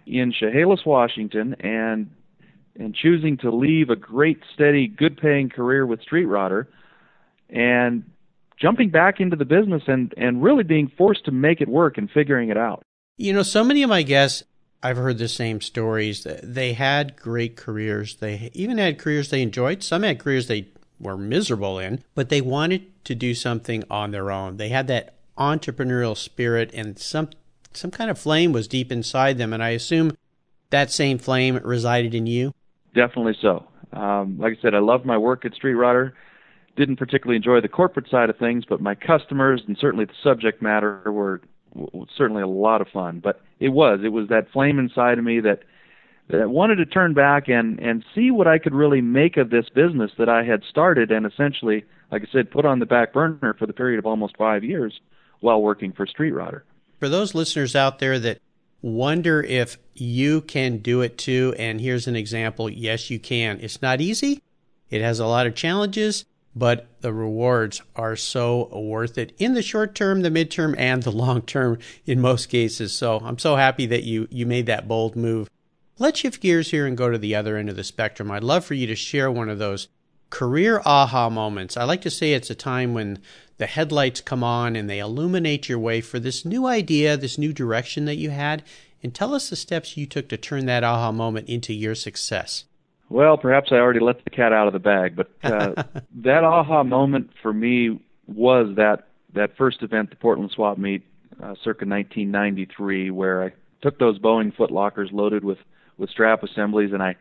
in 0.06 0.32
Chehalis, 0.32 0.86
Washington 0.86 1.56
and 1.60 2.10
and 2.80 2.94
choosing 2.94 3.38
to 3.38 3.50
leave 3.50 3.90
a 3.90 3.96
great 3.96 4.40
steady 4.54 4.88
good 4.88 5.18
paying 5.18 5.50
career 5.50 5.86
with 5.86 6.00
Street 6.02 6.28
Rodder 6.28 6.68
and 7.50 8.04
jumping 8.60 8.90
back 8.90 9.20
into 9.20 9.36
the 9.36 9.46
business 9.46 9.84
and 9.88 10.14
and 10.18 10.44
really 10.44 10.64
being 10.64 10.92
forced 10.98 11.26
to 11.26 11.32
make 11.32 11.62
it 11.62 11.68
work 11.68 11.98
and 11.98 12.10
figuring 12.10 12.50
it 12.50 12.58
out. 12.58 12.84
You 13.18 13.34
know, 13.34 13.44
so 13.44 13.64
many 13.64 13.84
of 13.84 13.90
my 13.90 14.04
guests 14.04 14.44
I've 14.84 14.98
heard 14.98 15.18
the 15.18 15.28
same 15.28 15.60
stories. 15.60 16.26
They 16.44 16.74
had 16.74 17.16
great 17.16 17.56
careers. 17.56 18.16
They 18.16 18.52
even 18.54 18.78
had 18.78 19.00
careers 19.00 19.30
they 19.30 19.42
enjoyed. 19.42 19.82
Some 19.82 20.04
had 20.04 20.20
careers 20.20 20.48
they 20.48 20.70
were 21.00 21.18
miserable 21.18 21.80
in, 21.80 22.04
but 22.14 22.30
they 22.30 22.42
wanted 22.42 23.04
to 23.06 23.16
do 23.16 23.34
something 23.34 23.84
on 23.90 24.12
their 24.12 24.32
own. 24.32 24.58
They 24.58 24.70
had 24.70 24.88
that 24.88 25.17
entrepreneurial 25.38 26.16
spirit 26.16 26.72
and 26.74 26.98
some 26.98 27.30
some 27.74 27.92
kind 27.92 28.10
of 28.10 28.18
flame 28.18 28.52
was 28.52 28.68
deep 28.68 28.92
inside 28.92 29.38
them 29.38 29.54
and 29.54 29.64
I 29.64 29.70
assume 29.70 30.18
that 30.70 30.92
same 30.92 31.18
flame 31.18 31.60
resided 31.64 32.14
in 32.14 32.26
you. 32.26 32.54
Definitely 32.94 33.38
so. 33.42 33.68
Um, 33.94 34.38
like 34.40 34.58
I 34.58 34.62
said, 34.62 34.74
I 34.74 34.80
loved 34.80 35.06
my 35.06 35.18
work 35.18 35.46
at 35.46 35.54
Street 35.54 35.76
Rodder. 35.76 36.14
Didn't 36.76 36.98
particularly 36.98 37.38
enjoy 37.38 37.62
the 37.62 37.70
corporate 37.70 38.10
side 38.10 38.30
of 38.30 38.38
things, 38.38 38.66
but 38.68 38.82
my 38.82 38.96
customers 38.96 39.62
and 39.68 39.78
certainly 39.80 40.06
the 40.06 40.14
subject 40.24 40.62
matter 40.62 41.02
were 41.12 41.42
certainly 42.16 42.42
a 42.42 42.48
lot 42.48 42.82
of 42.82 42.88
fun. 42.90 43.20
But 43.24 43.42
it 43.60 43.70
was 43.70 44.02
it 44.04 44.10
was 44.10 44.30
that 44.30 44.52
flame 44.52 44.80
inside 44.80 45.18
of 45.18 45.24
me 45.24 45.40
that 45.42 45.60
that 46.30 46.50
wanted 46.50 46.76
to 46.76 46.86
turn 46.86 47.14
back 47.14 47.48
and 47.48 47.80
and 47.80 48.04
see 48.14 48.32
what 48.32 48.48
I 48.48 48.58
could 48.58 48.74
really 48.74 49.02
make 49.02 49.38
of 49.38 49.50
this 49.50 49.70
business 49.70 50.12
that 50.18 50.30
I 50.30 50.44
had 50.44 50.64
started 50.70 51.12
and 51.12 51.26
essentially, 51.26 51.86
like 52.12 52.24
I 52.24 52.32
said, 52.32 52.52
put 52.52 52.66
on 52.66 52.80
the 52.80 52.86
back 52.86 53.14
burner 53.14 53.56
for 53.58 53.66
the 53.66 53.74
period 53.74 54.00
of 54.00 54.06
almost 54.06 54.38
five 54.38 54.64
years 54.64 55.00
while 55.40 55.62
working 55.62 55.92
for 55.92 56.06
Street 56.06 56.34
Rodder. 56.34 56.62
For 57.00 57.10
those 57.10 57.36
listeners 57.36 57.76
out 57.76 58.00
there 58.00 58.20
that 58.20 58.40
wonder 58.82 59.42
if 59.42 59.78
you 59.94 60.42
can 60.42 60.78
do 60.78 61.02
it 61.02 61.18
too, 61.18 61.54
and 61.58 61.80
here's 61.80 62.08
an 62.08 62.16
example: 62.16 62.70
yes, 62.70 63.10
you 63.10 63.20
can. 63.20 63.60
It's 63.62 63.82
not 63.82 64.02
easy. 64.02 64.42
It 64.90 65.02
has 65.02 65.20
a 65.20 65.28
lot 65.28 65.48
of 65.48 65.56
challenges 65.56 66.26
but 66.58 66.88
the 67.02 67.14
rewards 67.14 67.84
are 67.96 68.16
so 68.16 68.68
worth 68.76 69.18
it 69.18 69.32
in 69.38 69.54
the 69.54 69.62
short 69.62 69.94
term, 69.94 70.22
the 70.22 70.30
midterm, 70.30 70.74
and 70.78 71.04
the 71.04 71.12
long 71.26 71.42
term 71.44 71.78
in 72.06 72.20
most 72.20 72.48
cases. 72.48 72.94
So 72.94 73.20
I'm 73.20 73.38
so 73.38 73.56
happy 73.56 73.86
that 73.88 74.04
you 74.04 74.28
you 74.32 74.46
made 74.46 74.66
that 74.66 74.88
bold 74.88 75.16
move. 75.16 75.50
Let's 76.00 76.20
shift 76.20 76.42
gears 76.42 76.72
here 76.72 76.86
and 76.86 76.98
go 76.98 77.10
to 77.10 77.18
the 77.18 77.36
other 77.36 77.58
end 77.58 77.70
of 77.70 77.76
the 77.76 77.84
spectrum. 77.84 78.32
I'd 78.32 78.44
love 78.44 78.66
for 78.66 78.74
you 78.74 78.88
to 78.88 78.96
share 78.96 79.32
one 79.32 79.50
of 79.50 79.60
those 79.60 79.88
career 80.30 80.82
aha 80.86 81.30
moments. 81.30 81.78
I 81.78 81.84
like 81.84 82.02
to 82.02 82.10
say 82.10 82.34
it's 82.34 82.50
a 82.50 82.56
time 82.56 82.94
when 82.94 83.20
the 83.58 83.66
headlights 83.66 84.22
come 84.22 84.44
on 84.44 84.76
and 84.76 84.90
they 84.90 85.00
illuminate 85.00 85.68
your 85.68 85.80
way 85.80 86.02
for 86.02 86.20
this 86.20 86.46
new 86.46 86.68
idea, 86.68 87.18
this 87.18 87.38
new 87.38 87.54
direction 87.54 88.06
that 88.06 88.16
you 88.16 88.30
had, 88.30 88.64
and 89.02 89.14
tell 89.14 89.34
us 89.34 89.50
the 89.50 89.56
steps 89.56 89.98
you 89.98 90.06
took 90.06 90.28
to 90.30 90.38
turn 90.38 90.66
that 90.66 90.84
aha 90.84 91.12
moment 91.12 91.50
into 91.50 91.74
your 91.74 91.96
success. 91.96 92.66
Well, 93.10 93.38
perhaps 93.38 93.72
I 93.72 93.76
already 93.76 94.02
let 94.02 94.24
the 94.24 94.30
cat 94.30 94.52
out 94.52 94.68
of 94.68 94.74
the 94.74 94.80
bag, 94.80 95.16
but 95.16 95.32
uh, 95.44 95.84
that 96.16 96.44
aha 96.44 96.84
moment 96.84 97.32
for 97.42 97.54
me 97.54 98.00
was 98.28 98.76
that 98.76 99.08
that 99.34 99.56
first 99.58 99.84
event, 99.84 100.10
the 100.10 100.16
Portland 100.16 100.52
Swap 100.52 100.78
Meet, 100.78 101.04
uh, 101.42 101.54
circa 101.64 101.86
1993, 101.86 103.12
where 103.12 103.44
I 103.44 103.54
took 103.82 104.00
those 104.00 104.20
Boeing 104.20 104.56
footlockers 104.56 105.12
loaded 105.12 105.44
with 105.44 105.60
with 105.98 106.10
strap 106.10 106.44
assemblies, 106.44 106.92
and 106.92 107.02
I 107.02 107.16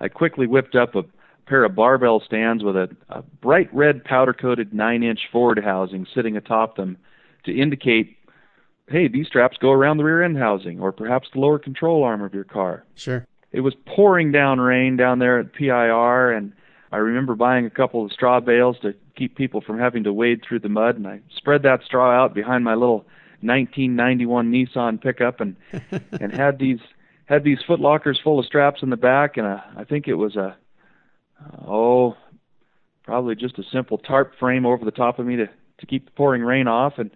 I 0.00 0.08
quickly 0.08 0.46
whipped 0.46 0.74
up 0.74 0.94
a 0.94 1.04
pair 1.46 1.64
of 1.64 1.74
barbell 1.74 2.20
stands 2.24 2.62
with 2.62 2.76
a, 2.76 2.88
a 3.08 3.22
bright 3.40 3.72
red 3.74 4.04
powder 4.04 4.32
coated 4.32 4.72
nine 4.72 5.02
inch 5.02 5.20
Ford 5.30 5.60
housing 5.62 6.06
sitting 6.14 6.36
atop 6.36 6.76
them 6.76 6.96
to 7.44 7.52
indicate 7.52 8.16
hey, 8.88 9.08
these 9.08 9.26
straps 9.26 9.56
go 9.56 9.70
around 9.70 9.96
the 9.96 10.04
rear 10.04 10.22
end 10.22 10.36
housing 10.36 10.78
or 10.80 10.92
perhaps 10.92 11.28
the 11.32 11.40
lower 11.40 11.58
control 11.58 12.02
arm 12.02 12.20
of 12.20 12.34
your 12.34 12.44
car. 12.44 12.84
Sure 12.94 13.26
it 13.52 13.60
was 13.60 13.74
pouring 13.86 14.32
down 14.32 14.60
rain 14.60 14.96
down 14.96 15.18
there 15.18 15.38
at 15.38 15.52
PIR, 15.52 16.32
and 16.32 16.52
I 16.90 16.96
remember 16.96 17.34
buying 17.34 17.66
a 17.66 17.70
couple 17.70 18.04
of 18.04 18.12
straw 18.12 18.40
bales 18.40 18.76
to 18.80 18.94
keep 19.16 19.36
people 19.36 19.60
from 19.60 19.78
having 19.78 20.04
to 20.04 20.12
wade 20.12 20.42
through 20.42 20.60
the 20.60 20.68
mud, 20.68 20.96
and 20.96 21.06
I 21.06 21.20
spread 21.36 21.62
that 21.62 21.82
straw 21.84 22.10
out 22.10 22.34
behind 22.34 22.64
my 22.64 22.74
little 22.74 23.04
1991 23.42 24.50
Nissan 24.50 25.00
pickup, 25.00 25.40
and 25.40 25.56
and 26.20 26.32
had 26.32 26.58
these 26.58 26.80
had 27.26 27.44
these 27.44 27.58
foot 27.66 27.80
lockers 27.80 28.20
full 28.22 28.38
of 28.38 28.46
straps 28.46 28.82
in 28.82 28.90
the 28.90 28.96
back, 28.96 29.36
and 29.36 29.46
a, 29.46 29.64
I 29.76 29.84
think 29.84 30.08
it 30.08 30.14
was 30.14 30.36
a 30.36 30.56
oh 31.66 32.16
probably 33.04 33.34
just 33.34 33.58
a 33.58 33.62
simple 33.72 33.98
tarp 33.98 34.32
frame 34.38 34.64
over 34.64 34.84
the 34.84 34.90
top 34.90 35.18
of 35.18 35.26
me 35.26 35.36
to 35.36 35.46
to 35.78 35.86
keep 35.86 36.04
the 36.04 36.12
pouring 36.12 36.42
rain 36.42 36.68
off, 36.68 36.94
and 36.98 37.10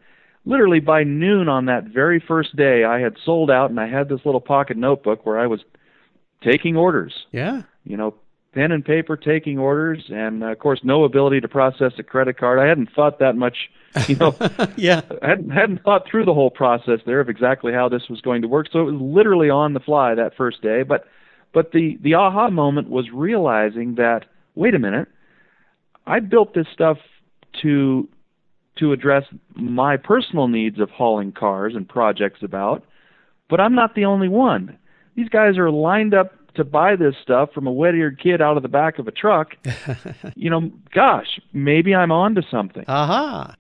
literally 0.45 0.81
by 0.81 1.05
noon 1.05 1.49
on 1.49 1.67
that 1.67 1.85
very 1.85 2.23
first 2.27 2.57
day, 2.57 2.85
I 2.85 3.01
had 3.01 3.17
sold 3.25 3.51
out, 3.51 3.71
and 3.71 3.79
I 3.79 3.89
had 3.89 4.09
this 4.09 4.21
little 4.25 4.41
pocket 4.41 4.77
notebook 4.77 5.27
where 5.27 5.39
I 5.39 5.47
was 5.47 5.61
taking 6.43 6.77
orders. 6.77 7.13
Yeah. 7.33 7.63
You 7.85 7.97
know, 7.97 8.15
pen 8.55 8.73
and 8.73 8.85
paper 8.85 9.17
taking 9.17 9.59
orders, 9.59 10.05
and 10.09 10.43
uh, 10.43 10.47
of 10.47 10.59
course, 10.59 10.81
no 10.83 11.05
ability 11.05 11.41
to 11.41 11.49
process 11.49 11.93
a 11.99 12.03
credit 12.03 12.39
card. 12.39 12.59
I 12.59 12.67
hadn't 12.67 12.91
thought 12.95 13.19
that 13.19 13.37
much. 13.37 13.57
You 14.09 14.17
know, 14.17 14.37
yeah, 14.77 15.03
I 15.23 15.29
hadn't 15.29 15.51
hadn't 15.51 15.83
thought 15.83 16.09
through 16.11 16.25
the 16.25 16.35
whole 16.35 16.51
process 16.51 17.01
there 17.07 17.21
of 17.21 17.29
exactly 17.29 17.73
how 17.73 17.89
this 17.89 18.09
was 18.09 18.21
going 18.21 18.43
to 18.43 18.49
work. 18.49 18.69
So 18.73 18.81
it 18.81 18.93
was 18.93 19.01
literally 19.01 19.51
on 19.51 19.75
the 19.75 19.81
fly 19.81 20.15
that 20.15 20.37
first 20.37 20.63
day. 20.63 20.83
But 20.83 21.07
but 21.53 21.73
the 21.73 21.99
the 22.03 22.15
aha 22.15 22.51
moment 22.51 22.91
was 22.91 23.07
realizing 23.13 23.95
that 23.97 24.27
wait 24.55 24.75
a 24.75 24.79
minute, 24.79 25.09
I 26.07 26.21
built 26.21 26.55
this 26.55 26.67
stuff 26.73 26.99
to 27.63 28.09
to 28.79 28.93
address 28.93 29.25
my 29.55 29.97
personal 29.97 30.49
needs 30.49 30.79
of 30.81 30.91
hauling 30.91 31.33
cars 31.33 31.75
and 31.75 31.89
projects 31.89 32.43
about, 32.43 32.85
but 33.49 33.61
I'm 33.61 33.75
not 33.75 33.95
the 33.95 34.05
only 34.05 34.29
one 34.29 34.79
these 35.17 35.29
guys 35.31 35.59
are 35.59 35.71
lined 35.71 36.15
up 36.15 36.33
to 36.55 36.65
buy 36.65 36.95
this 36.97 37.15
stuff 37.23 37.51
from 37.53 37.67
a 37.67 37.73
wet-eared 37.73 38.21
kid 38.23 38.41
out 38.41 38.57
of 38.57 38.63
the 38.63 38.69
back 38.69 38.99
of 38.99 39.09
a 39.09 39.11
truck. 39.11 39.49
you 40.37 40.49
know, 40.49 40.71
gosh, 40.95 41.41
maybe 41.53 41.95
I'm 41.95 42.13
on 42.13 42.35
to 42.37 42.43
something. 42.51 42.85
Aha. 42.87 43.55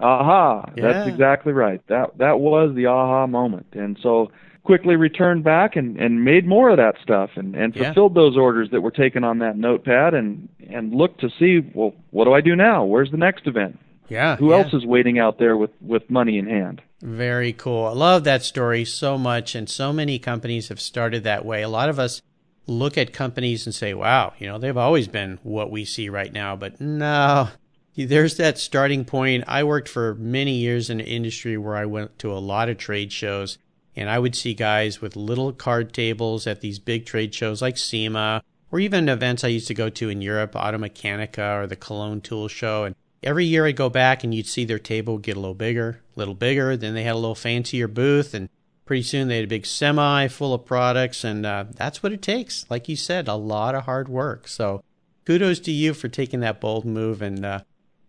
Aha. 0.00 0.72
Yeah. 0.76 0.92
That's 0.92 1.08
exactly 1.08 1.52
right. 1.52 1.80
That 1.88 2.18
that 2.18 2.40
was 2.40 2.74
the 2.74 2.86
aha 2.86 3.26
moment. 3.26 3.66
And 3.72 3.98
so 4.02 4.32
quickly 4.64 4.96
returned 4.96 5.42
back 5.42 5.76
and, 5.76 5.96
and 5.96 6.24
made 6.24 6.46
more 6.46 6.70
of 6.70 6.76
that 6.76 6.94
stuff 7.02 7.30
and, 7.36 7.54
and 7.54 7.74
fulfilled 7.74 8.12
yeah. 8.14 8.22
those 8.22 8.36
orders 8.36 8.68
that 8.70 8.80
were 8.80 8.92
taken 8.92 9.24
on 9.24 9.38
that 9.40 9.56
notepad 9.56 10.14
and, 10.14 10.48
and 10.70 10.94
looked 10.94 11.20
to 11.20 11.28
see, 11.38 11.60
well, 11.74 11.94
what 12.10 12.24
do 12.24 12.32
I 12.32 12.40
do 12.40 12.54
now? 12.54 12.84
Where's 12.84 13.10
the 13.10 13.16
next 13.16 13.46
event? 13.46 13.78
Yeah. 14.08 14.36
Who 14.36 14.50
yeah. 14.50 14.58
else 14.58 14.72
is 14.72 14.84
waiting 14.84 15.18
out 15.18 15.38
there 15.38 15.56
with, 15.56 15.70
with 15.80 16.08
money 16.08 16.38
in 16.38 16.46
hand? 16.46 16.82
Very 17.00 17.52
cool. 17.52 17.86
I 17.86 17.92
love 17.92 18.24
that 18.24 18.42
story 18.42 18.84
so 18.84 19.18
much. 19.18 19.54
And 19.54 19.68
so 19.68 19.92
many 19.92 20.18
companies 20.18 20.68
have 20.68 20.80
started 20.80 21.24
that 21.24 21.44
way. 21.44 21.62
A 21.62 21.68
lot 21.68 21.88
of 21.88 21.98
us 21.98 22.22
look 22.66 22.96
at 22.96 23.12
companies 23.12 23.66
and 23.66 23.74
say, 23.74 23.94
wow, 23.94 24.32
you 24.38 24.46
know, 24.46 24.58
they've 24.58 24.76
always 24.76 25.08
been 25.08 25.40
what 25.42 25.70
we 25.70 25.84
see 25.84 26.08
right 26.08 26.32
now. 26.32 26.54
But 26.54 26.80
no, 26.80 27.48
there's 27.96 28.36
that 28.36 28.58
starting 28.58 29.04
point. 29.04 29.44
I 29.48 29.64
worked 29.64 29.88
for 29.88 30.14
many 30.14 30.52
years 30.52 30.90
in 30.90 31.00
an 31.00 31.06
industry 31.06 31.56
where 31.56 31.74
I 31.74 31.86
went 31.86 32.18
to 32.20 32.32
a 32.32 32.38
lot 32.38 32.68
of 32.68 32.78
trade 32.78 33.12
shows. 33.12 33.58
And 33.94 34.08
I 34.08 34.18
would 34.18 34.34
see 34.34 34.54
guys 34.54 35.00
with 35.00 35.16
little 35.16 35.52
card 35.52 35.92
tables 35.92 36.46
at 36.46 36.60
these 36.60 36.78
big 36.78 37.04
trade 37.04 37.34
shows 37.34 37.60
like 37.60 37.76
SEMA 37.76 38.42
or 38.72 38.80
even 38.80 39.08
events 39.08 39.44
I 39.44 39.48
used 39.48 39.68
to 39.68 39.74
go 39.74 39.90
to 39.90 40.08
in 40.08 40.22
Europe, 40.22 40.52
Automechanika 40.52 41.62
or 41.62 41.66
the 41.66 41.76
Cologne 41.76 42.22
Tool 42.22 42.48
Show. 42.48 42.84
And 42.84 42.96
every 43.22 43.44
year 43.44 43.66
I'd 43.66 43.76
go 43.76 43.90
back 43.90 44.24
and 44.24 44.34
you'd 44.34 44.46
see 44.46 44.64
their 44.64 44.78
table 44.78 45.18
get 45.18 45.36
a 45.36 45.40
little 45.40 45.54
bigger, 45.54 46.00
a 46.16 46.18
little 46.18 46.34
bigger. 46.34 46.76
Then 46.76 46.94
they 46.94 47.02
had 47.02 47.14
a 47.14 47.18
little 47.18 47.34
fancier 47.34 47.86
booth, 47.86 48.32
and 48.32 48.48
pretty 48.86 49.02
soon 49.02 49.28
they 49.28 49.36
had 49.36 49.44
a 49.44 49.48
big 49.48 49.66
semi 49.66 50.26
full 50.28 50.54
of 50.54 50.64
products. 50.64 51.22
And 51.22 51.44
uh, 51.44 51.66
that's 51.74 52.02
what 52.02 52.12
it 52.12 52.22
takes. 52.22 52.64
Like 52.70 52.88
you 52.88 52.96
said, 52.96 53.28
a 53.28 53.34
lot 53.34 53.74
of 53.74 53.84
hard 53.84 54.08
work. 54.08 54.48
So 54.48 54.82
kudos 55.26 55.60
to 55.60 55.70
you 55.70 55.92
for 55.92 56.08
taking 56.08 56.40
that 56.40 56.60
bold 56.60 56.86
move 56.86 57.20
and 57.20 57.44
uh, 57.44 57.60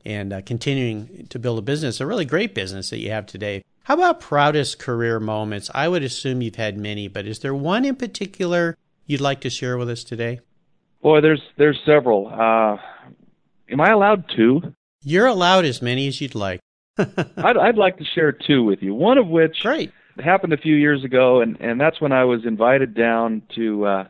and 0.06 0.34
uh, 0.34 0.42
continuing 0.42 1.28
to 1.30 1.40
build 1.40 1.60
a 1.60 1.62
business, 1.62 2.02
a 2.02 2.06
really 2.06 2.26
great 2.26 2.54
business 2.54 2.90
that 2.90 3.00
you 3.00 3.10
have 3.12 3.26
today. 3.26 3.64
How 3.84 3.96
about 3.96 4.22
proudest 4.22 4.80
career 4.80 5.20
moments? 5.20 5.70
I 5.76 5.90
would 5.90 6.04
assume 6.04 6.42
you've 6.42 6.56
had 6.56 6.78
many, 6.78 7.10
but 7.10 7.28
is 7.28 7.40
there 7.40 7.54
one 7.54 7.84
in 7.84 7.98
particular 7.98 8.78
you'd 9.06 9.20
like 9.20 9.42
to 9.42 9.50
share 9.50 9.78
with 9.78 9.90
us 9.90 10.06
today? 10.06 10.40
Boy, 11.02 11.20
there's 11.20 11.42
there's 11.58 11.78
several. 11.86 12.28
Uh, 12.28 12.78
am 13.70 13.82
I 13.82 13.90
allowed 13.90 14.24
two? 14.34 14.62
You're 15.04 15.28
allowed 15.28 15.66
as 15.66 15.82
many 15.82 16.08
as 16.08 16.22
you'd 16.22 16.34
like. 16.34 16.62
I'd, 16.98 17.58
I'd 17.58 17.78
like 17.78 17.98
to 17.98 18.06
share 18.06 18.32
two 18.32 18.64
with 18.64 18.82
you. 18.82 18.96
One 18.96 19.18
of 19.18 19.28
which 19.28 19.62
Great. 19.62 19.92
happened 20.18 20.54
a 20.54 20.58
few 20.58 20.76
years 20.76 21.04
ago, 21.04 21.42
and 21.42 21.60
and 21.60 21.82
that's 21.82 22.00
when 22.00 22.14
I 22.14 22.24
was 22.24 22.46
invited 22.46 22.94
down 22.94 23.42
to 23.56 23.86
uh, 23.86 24.08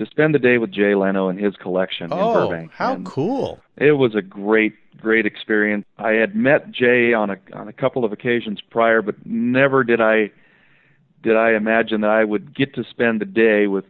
to 0.00 0.06
spend 0.06 0.34
the 0.34 0.38
day 0.38 0.56
with 0.56 0.72
Jay 0.72 0.94
Leno 0.94 1.28
and 1.28 1.38
his 1.38 1.54
collection 1.56 2.08
oh, 2.10 2.16
in 2.16 2.34
Burbank. 2.48 2.72
how 2.72 2.94
and 2.94 3.04
cool! 3.04 3.60
It 3.76 3.92
was 3.92 4.14
a 4.14 4.22
great 4.22 4.72
great 4.96 5.26
experience. 5.26 5.84
I 5.98 6.12
had 6.12 6.34
met 6.34 6.72
Jay 6.72 7.12
on 7.12 7.28
a 7.28 7.36
on 7.52 7.68
a 7.68 7.72
couple 7.72 8.04
of 8.04 8.10
occasions 8.10 8.60
prior, 8.70 9.02
but 9.02 9.26
never 9.26 9.84
did 9.84 10.00
I 10.00 10.30
did 11.22 11.36
I 11.36 11.52
imagine 11.52 12.00
that 12.00 12.10
I 12.10 12.24
would 12.24 12.56
get 12.56 12.74
to 12.76 12.84
spend 12.88 13.20
the 13.20 13.26
day 13.26 13.66
with 13.66 13.84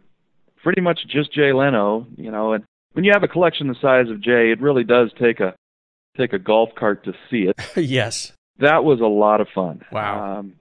pretty 0.61 0.81
much 0.81 0.99
just 1.07 1.33
Jay 1.33 1.53
Leno. 1.53 2.05
You 2.17 2.29
know, 2.29 2.51
and 2.51 2.65
when 2.91 3.05
you 3.05 3.11
have 3.13 3.23
a 3.23 3.29
collection 3.29 3.69
the 3.69 3.75
size 3.81 4.09
of 4.09 4.21
Jay, 4.21 4.51
it 4.51 4.59
really 4.59 4.83
does 4.83 5.11
take 5.17 5.39
a 5.39 5.55
take 6.17 6.33
a 6.33 6.39
golf 6.39 6.71
cart 6.75 7.05
to 7.05 7.13
see 7.29 7.47
it. 7.47 7.55
yes. 7.77 8.33
That 8.59 8.83
was 8.83 8.99
a 8.99 9.05
lot 9.05 9.39
of 9.39 9.47
fun. 9.55 9.81
Wow. 9.93 10.39
Um, 10.39 10.53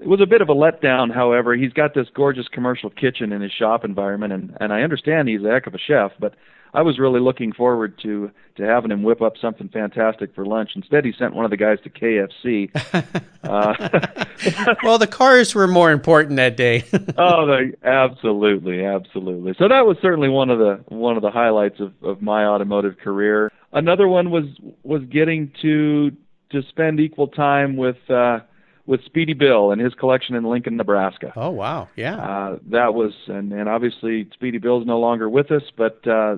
it 0.00 0.06
was 0.06 0.20
a 0.20 0.26
bit 0.26 0.40
of 0.40 0.48
a 0.48 0.54
letdown, 0.54 1.12
however. 1.12 1.54
He's 1.54 1.72
got 1.72 1.94
this 1.94 2.08
gorgeous 2.14 2.48
commercial 2.48 2.90
kitchen 2.90 3.32
in 3.32 3.40
his 3.40 3.52
shop 3.52 3.84
environment, 3.84 4.32
and, 4.32 4.56
and 4.60 4.72
I 4.72 4.82
understand 4.82 5.28
he's 5.28 5.42
a 5.42 5.50
heck 5.50 5.66
of 5.66 5.74
a 5.74 5.78
chef, 5.78 6.12
but 6.18 6.34
I 6.74 6.82
was 6.82 6.98
really 6.98 7.20
looking 7.20 7.52
forward 7.52 7.98
to 8.02 8.32
to 8.56 8.62
having 8.64 8.90
him 8.90 9.02
whip 9.04 9.22
up 9.22 9.34
something 9.40 9.68
fantastic 9.68 10.34
for 10.34 10.44
lunch. 10.44 10.70
Instead, 10.74 11.04
he 11.04 11.12
sent 11.16 11.34
one 11.34 11.44
of 11.44 11.50
the 11.50 11.56
guys 11.56 11.78
to 11.84 11.90
KFC. 11.90 12.70
uh, 13.44 14.74
well, 14.82 14.98
the 14.98 15.06
cars 15.06 15.54
were 15.54 15.68
more 15.68 15.92
important 15.92 16.36
that 16.36 16.56
day. 16.56 16.84
oh, 17.18 17.46
they, 17.46 17.88
absolutely, 17.88 18.84
absolutely. 18.84 19.54
So 19.56 19.68
that 19.68 19.86
was 19.86 19.96
certainly 20.02 20.28
one 20.28 20.50
of 20.50 20.58
the 20.58 20.84
one 20.88 21.16
of 21.16 21.22
the 21.22 21.30
highlights 21.30 21.78
of, 21.78 21.92
of 22.02 22.20
my 22.20 22.44
automotive 22.44 22.98
career. 22.98 23.52
Another 23.72 24.08
one 24.08 24.30
was 24.32 24.44
was 24.82 25.02
getting 25.04 25.52
to 25.62 26.10
to 26.50 26.62
spend 26.70 26.98
equal 26.98 27.28
time 27.28 27.76
with. 27.76 27.98
Uh, 28.10 28.40
with 28.86 29.04
Speedy 29.04 29.32
Bill 29.32 29.70
and 29.72 29.80
his 29.80 29.94
collection 29.94 30.34
in 30.34 30.44
Lincoln, 30.44 30.76
Nebraska. 30.76 31.32
Oh 31.36 31.50
wow, 31.50 31.88
yeah. 31.96 32.16
Uh, 32.16 32.58
that 32.70 32.94
was 32.94 33.12
and 33.26 33.52
and 33.52 33.68
obviously 33.68 34.28
Speedy 34.32 34.58
Bill's 34.58 34.86
no 34.86 34.98
longer 34.98 35.28
with 35.28 35.50
us, 35.50 35.62
but 35.76 36.06
uh, 36.06 36.36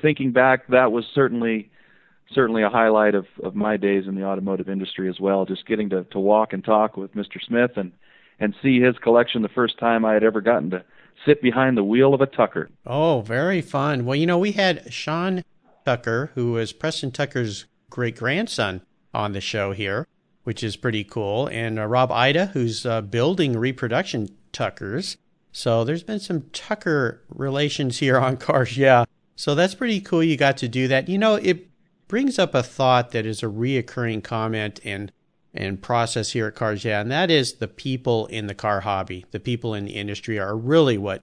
thinking 0.00 0.32
back, 0.32 0.68
that 0.68 0.92
was 0.92 1.04
certainly 1.14 1.70
certainly 2.32 2.62
a 2.62 2.68
highlight 2.68 3.14
of 3.14 3.26
of 3.42 3.54
my 3.54 3.76
days 3.76 4.06
in 4.06 4.14
the 4.14 4.24
automotive 4.24 4.68
industry 4.68 5.08
as 5.08 5.18
well. 5.18 5.44
Just 5.44 5.66
getting 5.66 5.90
to 5.90 6.04
to 6.04 6.18
walk 6.18 6.52
and 6.52 6.64
talk 6.64 6.96
with 6.96 7.14
Mr. 7.14 7.42
Smith 7.44 7.72
and 7.76 7.92
and 8.38 8.54
see 8.62 8.80
his 8.80 8.96
collection 8.98 9.42
the 9.42 9.48
first 9.48 9.78
time 9.78 10.04
I 10.04 10.14
had 10.14 10.24
ever 10.24 10.40
gotten 10.40 10.70
to 10.70 10.84
sit 11.26 11.42
behind 11.42 11.76
the 11.76 11.84
wheel 11.84 12.14
of 12.14 12.20
a 12.20 12.26
Tucker. 12.26 12.70
Oh, 12.86 13.20
very 13.20 13.60
fun. 13.60 14.06
Well, 14.06 14.16
you 14.16 14.26
know, 14.26 14.38
we 14.38 14.52
had 14.52 14.90
Sean 14.92 15.44
Tucker, 15.84 16.30
who 16.34 16.52
was 16.52 16.72
Preston 16.72 17.10
Tucker's 17.10 17.66
great 17.90 18.16
grandson, 18.16 18.80
on 19.12 19.32
the 19.32 19.40
show 19.40 19.72
here 19.72 20.06
which 20.50 20.64
is 20.64 20.74
pretty 20.74 21.04
cool. 21.04 21.46
And 21.46 21.78
uh, 21.78 21.86
Rob 21.86 22.10
Ida, 22.10 22.46
who's 22.46 22.84
uh, 22.84 23.02
building 23.02 23.56
reproduction 23.56 24.30
Tuckers. 24.50 25.16
So 25.52 25.84
there's 25.84 26.02
been 26.02 26.18
some 26.18 26.50
Tucker 26.52 27.22
relations 27.28 27.98
here 27.98 28.18
on 28.18 28.36
Cars 28.36 28.76
Yeah. 28.76 29.04
So 29.36 29.54
that's 29.54 29.76
pretty 29.76 30.00
cool 30.00 30.24
you 30.24 30.36
got 30.36 30.56
to 30.56 30.66
do 30.66 30.88
that. 30.88 31.08
You 31.08 31.18
know, 31.18 31.36
it 31.36 31.68
brings 32.08 32.36
up 32.36 32.52
a 32.52 32.64
thought 32.64 33.12
that 33.12 33.26
is 33.26 33.44
a 33.44 33.46
reoccurring 33.46 34.24
comment 34.24 34.80
and 34.84 35.12
and 35.54 35.80
process 35.80 36.32
here 36.32 36.48
at 36.48 36.56
Cars 36.56 36.84
Yeah, 36.84 37.00
and 37.00 37.12
that 37.12 37.30
is 37.30 37.52
the 37.58 37.68
people 37.68 38.26
in 38.26 38.48
the 38.48 38.54
car 38.54 38.80
hobby, 38.80 39.26
the 39.30 39.38
people 39.38 39.72
in 39.72 39.84
the 39.84 39.92
industry 39.92 40.36
are 40.36 40.56
really 40.56 40.98
what 40.98 41.22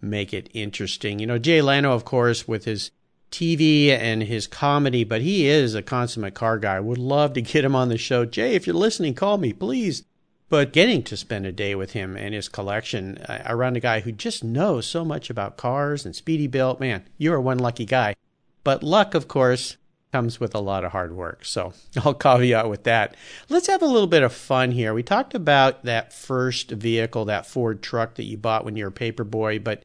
make 0.00 0.32
it 0.32 0.50
interesting. 0.54 1.18
You 1.18 1.26
know, 1.26 1.38
Jay 1.38 1.60
Leno, 1.62 1.94
of 1.94 2.04
course, 2.04 2.46
with 2.46 2.64
his 2.64 2.92
TV 3.30 3.88
and 3.88 4.22
his 4.22 4.46
comedy, 4.46 5.04
but 5.04 5.20
he 5.20 5.46
is 5.46 5.74
a 5.74 5.82
consummate 5.82 6.34
car 6.34 6.58
guy. 6.58 6.80
Would 6.80 6.98
love 6.98 7.32
to 7.34 7.42
get 7.42 7.64
him 7.64 7.76
on 7.76 7.88
the 7.88 7.98
show. 7.98 8.24
Jay, 8.24 8.54
if 8.54 8.66
you're 8.66 8.76
listening, 8.76 9.14
call 9.14 9.38
me, 9.38 9.52
please. 9.52 10.04
But 10.48 10.72
getting 10.72 11.02
to 11.04 11.16
spend 11.16 11.44
a 11.44 11.52
day 11.52 11.74
with 11.74 11.92
him 11.92 12.16
and 12.16 12.34
his 12.34 12.48
collection 12.48 13.22
around 13.46 13.76
a 13.76 13.80
guy 13.80 14.00
who 14.00 14.12
just 14.12 14.42
knows 14.42 14.86
so 14.86 15.04
much 15.04 15.28
about 15.28 15.58
cars 15.58 16.06
and 16.06 16.16
Speedy 16.16 16.46
Bill, 16.46 16.76
man, 16.80 17.04
you 17.18 17.32
are 17.34 17.40
one 17.40 17.58
lucky 17.58 17.84
guy. 17.84 18.14
But 18.64 18.82
luck, 18.82 19.14
of 19.14 19.28
course, 19.28 19.76
comes 20.10 20.40
with 20.40 20.54
a 20.54 20.60
lot 20.60 20.84
of 20.84 20.92
hard 20.92 21.14
work. 21.14 21.44
So 21.44 21.74
I'll 22.04 22.14
caveat 22.14 22.68
with 22.68 22.84
that. 22.84 23.14
Let's 23.48 23.66
have 23.66 23.82
a 23.82 23.86
little 23.86 24.06
bit 24.06 24.22
of 24.22 24.32
fun 24.32 24.70
here. 24.70 24.94
We 24.94 25.02
talked 25.02 25.34
about 25.34 25.84
that 25.84 26.12
first 26.12 26.70
vehicle, 26.70 27.26
that 27.26 27.46
Ford 27.46 27.82
truck 27.82 28.14
that 28.14 28.24
you 28.24 28.38
bought 28.38 28.64
when 28.64 28.76
you 28.76 28.84
were 28.84 28.90
a 28.90 28.92
paper 28.92 29.24
boy, 29.24 29.58
but 29.58 29.82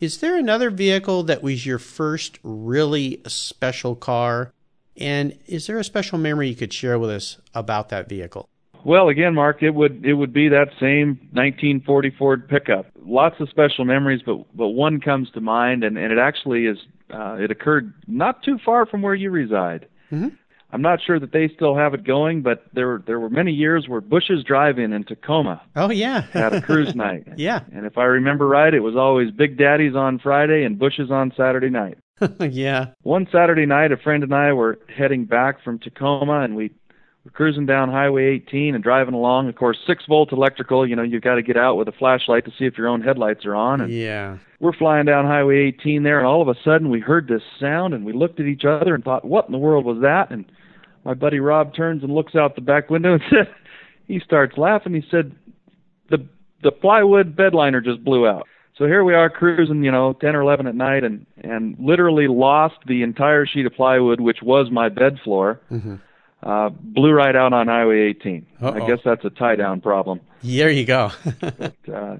is 0.00 0.18
there 0.18 0.36
another 0.36 0.70
vehicle 0.70 1.22
that 1.24 1.42
was 1.42 1.64
your 1.64 1.78
first 1.78 2.38
really 2.42 3.20
special 3.26 3.94
car? 3.96 4.52
And 4.96 5.38
is 5.46 5.66
there 5.66 5.78
a 5.78 5.84
special 5.84 6.18
memory 6.18 6.48
you 6.48 6.54
could 6.54 6.72
share 6.72 6.98
with 6.98 7.10
us 7.10 7.38
about 7.54 7.88
that 7.90 8.08
vehicle? 8.08 8.48
Well, 8.84 9.08
again, 9.08 9.34
Mark, 9.34 9.62
it 9.62 9.70
would 9.70 10.04
it 10.04 10.14
would 10.14 10.32
be 10.32 10.48
that 10.48 10.68
same 10.78 11.18
1940 11.32 12.10
Ford 12.16 12.48
pickup. 12.48 12.86
Lots 13.04 13.34
of 13.40 13.48
special 13.48 13.84
memories, 13.84 14.22
but 14.24 14.44
but 14.56 14.68
one 14.68 15.00
comes 15.00 15.28
to 15.32 15.40
mind, 15.40 15.82
and 15.82 15.98
and 15.98 16.12
it 16.12 16.18
actually 16.18 16.66
is 16.66 16.78
uh, 17.12 17.36
it 17.40 17.50
occurred 17.50 17.92
not 18.06 18.42
too 18.44 18.58
far 18.64 18.86
from 18.86 19.02
where 19.02 19.14
you 19.14 19.30
reside. 19.30 19.88
Mm-hmm. 20.12 20.28
I'm 20.70 20.82
not 20.82 21.00
sure 21.06 21.18
that 21.20 21.32
they 21.32 21.48
still 21.54 21.76
have 21.76 21.94
it 21.94 22.04
going, 22.04 22.42
but 22.42 22.64
there 22.72 23.02
there 23.06 23.20
were 23.20 23.30
many 23.30 23.52
years 23.52 23.88
where 23.88 24.00
Bush's 24.00 24.42
Drive-In 24.44 24.92
in 24.92 25.04
Tacoma. 25.04 25.62
Oh 25.76 25.90
yeah, 25.90 26.20
had 26.32 26.52
a 26.52 26.60
cruise 26.60 26.94
night. 26.94 27.26
yeah, 27.36 27.60
and 27.72 27.86
if 27.86 27.96
I 27.98 28.04
remember 28.04 28.46
right, 28.46 28.72
it 28.72 28.80
was 28.80 28.96
always 28.96 29.30
Big 29.30 29.56
Daddy's 29.56 29.94
on 29.94 30.18
Friday 30.18 30.64
and 30.64 30.78
Bush's 30.78 31.10
on 31.10 31.32
Saturday 31.36 31.70
night. 31.70 31.98
yeah. 32.40 32.88
One 33.02 33.28
Saturday 33.30 33.66
night, 33.66 33.92
a 33.92 33.96
friend 33.96 34.22
and 34.22 34.34
I 34.34 34.52
were 34.52 34.78
heading 34.94 35.24
back 35.24 35.62
from 35.62 35.78
Tacoma, 35.78 36.40
and 36.40 36.56
we 36.56 36.72
were 37.26 37.30
cruising 37.30 37.66
down 37.66 37.90
Highway 37.90 38.24
18 38.46 38.74
and 38.74 38.82
driving 38.82 39.14
along. 39.14 39.48
Of 39.48 39.56
course, 39.56 39.78
six 39.86 40.04
volt 40.06 40.32
electrical. 40.32 40.88
You 40.88 40.96
know, 40.96 41.02
you've 41.02 41.22
got 41.22 41.34
to 41.34 41.42
get 41.42 41.56
out 41.56 41.76
with 41.76 41.88
a 41.88 41.92
flashlight 41.92 42.46
to 42.46 42.52
see 42.58 42.64
if 42.64 42.78
your 42.78 42.88
own 42.88 43.02
headlights 43.02 43.44
are 43.44 43.54
on. 43.54 43.80
And 43.80 43.92
yeah. 43.92 44.38
We're 44.58 44.72
flying 44.72 45.04
down 45.04 45.26
Highway 45.26 45.58
18 45.78 46.02
there, 46.02 46.18
and 46.18 46.26
all 46.26 46.40
of 46.40 46.48
a 46.48 46.54
sudden 46.64 46.88
we 46.88 47.00
heard 47.00 47.28
this 47.28 47.42
sound, 47.60 47.92
and 47.92 48.06
we 48.06 48.14
looked 48.14 48.40
at 48.40 48.46
each 48.46 48.64
other 48.64 48.94
and 48.94 49.04
thought, 49.04 49.24
"What 49.24 49.44
in 49.46 49.52
the 49.52 49.58
world 49.58 49.84
was 49.84 50.00
that?" 50.00 50.30
And 50.30 50.46
my 51.04 51.14
buddy 51.14 51.40
Rob 51.40 51.74
turns 51.74 52.02
and 52.02 52.12
looks 52.12 52.34
out 52.34 52.54
the 52.54 52.62
back 52.62 52.88
window 52.88 53.12
and 53.12 53.22
said, 53.30 53.54
he 54.06 54.20
starts 54.20 54.56
laughing. 54.56 54.94
He 54.94 55.04
said, 55.10 55.32
the 56.10 56.26
the 56.62 56.72
plywood 56.72 57.36
bed 57.36 57.54
liner 57.54 57.80
just 57.80 58.04
blew 58.04 58.26
out. 58.26 58.46
So 58.78 58.84
here 58.84 59.04
we 59.04 59.14
are 59.14 59.30
cruising, 59.30 59.82
you 59.84 59.90
know, 59.90 60.12
10 60.14 60.34
or 60.34 60.42
11 60.42 60.66
at 60.66 60.74
night, 60.74 61.04
and 61.04 61.26
and 61.42 61.76
literally 61.78 62.28
lost 62.28 62.76
the 62.86 63.02
entire 63.02 63.46
sheet 63.46 63.66
of 63.66 63.74
plywood, 63.74 64.20
which 64.20 64.38
was 64.42 64.70
my 64.70 64.88
bed 64.88 65.18
floor. 65.22 65.60
Mm-hmm. 65.70 65.96
Uh, 66.42 66.68
blew 66.68 67.12
right 67.12 67.34
out 67.34 67.52
on 67.52 67.66
Highway 67.66 68.14
18. 68.18 68.46
Uh-oh. 68.60 68.72
I 68.72 68.86
guess 68.86 68.98
that's 69.04 69.24
a 69.24 69.30
tie 69.30 69.56
down 69.56 69.80
problem. 69.80 70.20
There 70.42 70.70
you 70.70 70.84
go. 70.84 71.10
but, 71.40 71.74
uh, 71.92 72.16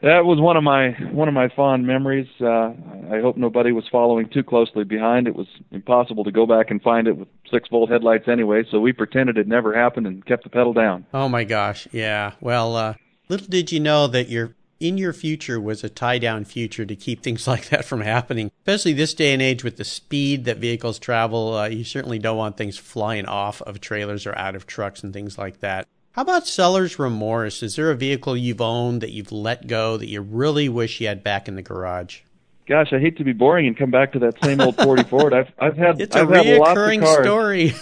that 0.00 0.24
was 0.24 0.38
one 0.40 0.56
of 0.56 0.62
my 0.62 0.90
one 1.10 1.26
of 1.26 1.34
my 1.34 1.48
fond 1.48 1.86
memories. 1.86 2.28
Uh, 2.40 2.72
I 3.10 3.20
hope 3.20 3.36
nobody 3.36 3.72
was 3.72 3.84
following 3.90 4.28
too 4.28 4.44
closely 4.44 4.84
behind. 4.84 5.26
It 5.26 5.34
was 5.34 5.48
impossible 5.72 6.22
to 6.24 6.30
go 6.30 6.46
back 6.46 6.70
and 6.70 6.80
find 6.80 7.08
it 7.08 7.16
with 7.16 7.26
six 7.50 7.68
volt 7.68 7.90
headlights 7.90 8.28
anyway, 8.28 8.62
so 8.70 8.78
we 8.78 8.92
pretended 8.92 9.38
it 9.38 9.48
never 9.48 9.74
happened 9.74 10.06
and 10.06 10.24
kept 10.24 10.44
the 10.44 10.50
pedal 10.50 10.72
down. 10.72 11.04
Oh 11.12 11.28
my 11.28 11.42
gosh, 11.42 11.88
yeah. 11.90 12.32
Well, 12.40 12.76
uh, 12.76 12.94
little 13.28 13.48
did 13.48 13.72
you 13.72 13.80
know 13.80 14.06
that 14.06 14.28
your 14.28 14.54
in 14.80 14.98
your 14.98 15.12
future 15.12 15.60
was 15.60 15.82
a 15.82 15.88
tie 15.88 16.18
down 16.18 16.44
future 16.44 16.84
to 16.84 16.96
keep 16.96 17.22
things 17.22 17.46
like 17.46 17.68
that 17.68 17.84
from 17.84 18.00
happening. 18.00 18.50
Especially 18.60 18.92
this 18.92 19.14
day 19.14 19.32
and 19.32 19.42
age 19.42 19.64
with 19.64 19.76
the 19.76 19.84
speed 19.84 20.44
that 20.44 20.58
vehicles 20.58 20.98
travel, 20.98 21.54
uh, 21.54 21.68
you 21.68 21.84
certainly 21.84 22.18
don't 22.18 22.36
want 22.36 22.56
things 22.56 22.78
flying 22.78 23.26
off 23.26 23.62
of 23.62 23.80
trailers 23.80 24.26
or 24.26 24.36
out 24.36 24.54
of 24.54 24.66
trucks 24.66 25.02
and 25.02 25.12
things 25.12 25.38
like 25.38 25.60
that. 25.60 25.86
How 26.12 26.22
about 26.22 26.46
seller's 26.46 26.98
remorse? 26.98 27.62
Is 27.62 27.76
there 27.76 27.90
a 27.90 27.96
vehicle 27.96 28.36
you've 28.36 28.60
owned 28.60 29.02
that 29.02 29.12
you've 29.12 29.30
let 29.30 29.66
go 29.66 29.96
that 29.96 30.08
you 30.08 30.20
really 30.20 30.68
wish 30.68 31.00
you 31.00 31.06
had 31.06 31.22
back 31.22 31.46
in 31.46 31.54
the 31.54 31.62
garage? 31.62 32.20
Gosh, 32.68 32.92
I 32.92 32.98
hate 32.98 33.16
to 33.16 33.24
be 33.24 33.32
boring 33.32 33.66
and 33.66 33.74
come 33.78 33.90
back 33.90 34.12
to 34.12 34.18
that 34.18 34.44
same 34.44 34.60
old 34.60 34.76
40 34.76 35.04
Ford. 35.04 35.32
I've 35.32 35.50
I've 35.58 35.78
had 35.78 36.02
it's 36.02 36.14
I've 36.14 36.28
a 36.28 36.34
reoccurring 36.34 37.22
story. 37.22 37.72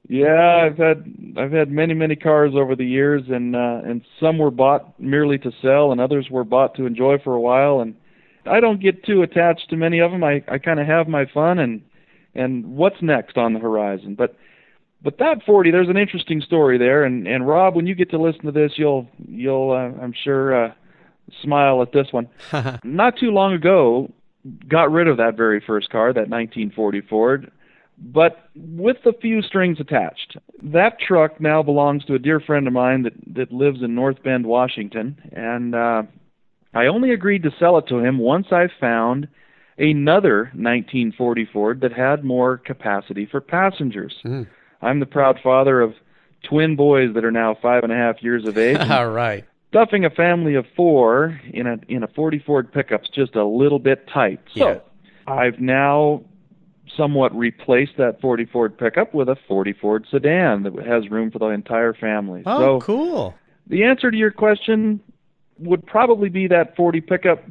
yeah, 0.08 0.64
I've 0.64 0.78
had 0.78 1.04
I've 1.36 1.52
had 1.52 1.70
many 1.70 1.92
many 1.92 2.16
cars 2.16 2.54
over 2.56 2.74
the 2.74 2.86
years, 2.86 3.24
and 3.28 3.54
uh, 3.54 3.82
and 3.84 4.02
some 4.18 4.38
were 4.38 4.50
bought 4.50 4.98
merely 4.98 5.36
to 5.38 5.52
sell, 5.60 5.92
and 5.92 6.00
others 6.00 6.28
were 6.30 6.44
bought 6.44 6.74
to 6.76 6.86
enjoy 6.86 7.18
for 7.18 7.34
a 7.34 7.40
while. 7.40 7.80
And 7.80 7.96
I 8.46 8.60
don't 8.60 8.80
get 8.80 9.04
too 9.04 9.20
attached 9.20 9.68
to 9.70 9.76
many 9.76 9.98
of 9.98 10.10
them. 10.10 10.24
I 10.24 10.42
I 10.48 10.56
kind 10.56 10.80
of 10.80 10.86
have 10.86 11.06
my 11.06 11.26
fun 11.26 11.58
and 11.58 11.82
and 12.34 12.76
what's 12.76 13.02
next 13.02 13.36
on 13.36 13.52
the 13.52 13.60
horizon. 13.60 14.14
But 14.14 14.36
but 15.02 15.18
that 15.18 15.42
40, 15.44 15.70
there's 15.70 15.88
an 15.88 15.98
interesting 15.98 16.40
story 16.40 16.78
there. 16.78 17.04
And 17.04 17.28
and 17.28 17.46
Rob, 17.46 17.74
when 17.74 17.86
you 17.86 17.94
get 17.94 18.10
to 18.12 18.18
listen 18.18 18.46
to 18.46 18.52
this, 18.52 18.72
you'll 18.76 19.06
you'll 19.28 19.72
uh, 19.72 20.02
I'm 20.02 20.14
sure 20.24 20.64
uh, 20.64 20.72
smile 21.42 21.82
at 21.82 21.92
this 21.92 22.08
one. 22.10 22.28
Not 22.84 23.18
too 23.18 23.30
long 23.30 23.52
ago, 23.52 24.12
got 24.68 24.90
rid 24.90 25.08
of 25.08 25.16
that 25.18 25.36
very 25.36 25.62
first 25.64 25.90
car, 25.90 26.12
that 26.12 26.28
1940 26.28 27.00
Ford, 27.02 27.50
but 27.98 28.48
with 28.54 28.98
a 29.04 29.12
few 29.12 29.42
strings 29.42 29.80
attached. 29.80 30.36
That 30.62 31.00
truck 31.00 31.40
now 31.40 31.62
belongs 31.62 32.04
to 32.06 32.14
a 32.14 32.18
dear 32.18 32.40
friend 32.40 32.66
of 32.66 32.72
mine 32.72 33.02
that 33.02 33.14
that 33.34 33.52
lives 33.52 33.82
in 33.82 33.94
North 33.94 34.22
Bend, 34.22 34.46
Washington, 34.46 35.18
and 35.32 35.74
uh, 35.74 36.02
I 36.74 36.86
only 36.86 37.10
agreed 37.12 37.42
to 37.44 37.50
sell 37.58 37.78
it 37.78 37.88
to 37.88 37.98
him 37.98 38.18
once 38.18 38.48
I 38.52 38.68
found 38.80 39.28
another 39.78 40.50
1940 40.54 41.48
Ford 41.52 41.80
that 41.80 41.92
had 41.92 42.24
more 42.24 42.58
capacity 42.58 43.26
for 43.26 43.40
passengers. 43.40 44.14
Mm. 44.24 44.46
I'm 44.82 45.00
the 45.00 45.06
proud 45.06 45.38
father 45.42 45.80
of 45.80 45.94
twin 46.48 46.76
boys 46.76 47.14
that 47.14 47.24
are 47.24 47.30
now 47.30 47.56
five 47.60 47.82
and 47.82 47.92
a 47.92 47.96
half 47.96 48.22
years 48.22 48.46
of 48.46 48.58
age. 48.58 48.78
All 48.90 49.10
right. 49.10 49.44
Stuffing 49.70 50.04
a 50.04 50.10
family 50.10 50.54
of 50.54 50.64
four 50.74 51.40
in 51.52 51.66
a 51.66 51.78
in 51.88 52.02
a 52.02 52.08
40 52.08 52.38
Ford 52.40 52.72
pickup's 52.72 53.08
just 53.10 53.34
a 53.36 53.44
little 53.44 53.78
bit 53.78 54.08
tight. 54.08 54.40
So 54.54 54.68
yeah. 54.68 55.32
I've 55.32 55.60
now 55.60 56.22
somewhat 56.96 57.36
replaced 57.36 57.92
that 57.98 58.20
40 58.20 58.46
Ford 58.46 58.78
pickup 58.78 59.12
with 59.12 59.28
a 59.28 59.36
40 59.46 59.74
Ford 59.74 60.06
sedan 60.10 60.62
that 60.62 60.74
has 60.86 61.10
room 61.10 61.30
for 61.30 61.38
the 61.38 61.48
entire 61.48 61.92
family. 61.92 62.42
Oh, 62.46 62.80
so 62.80 62.80
cool. 62.80 63.34
The 63.66 63.84
answer 63.84 64.10
to 64.10 64.16
your 64.16 64.30
question 64.30 65.00
would 65.58 65.84
probably 65.86 66.28
be 66.28 66.46
that 66.48 66.74
40 66.76 67.00
pickup, 67.02 67.44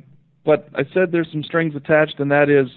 but 0.44 0.70
I 0.74 0.86
said 0.94 1.12
there's 1.12 1.32
some 1.32 1.44
strings 1.44 1.76
attached, 1.76 2.20
and 2.20 2.32
that 2.32 2.50
is 2.50 2.68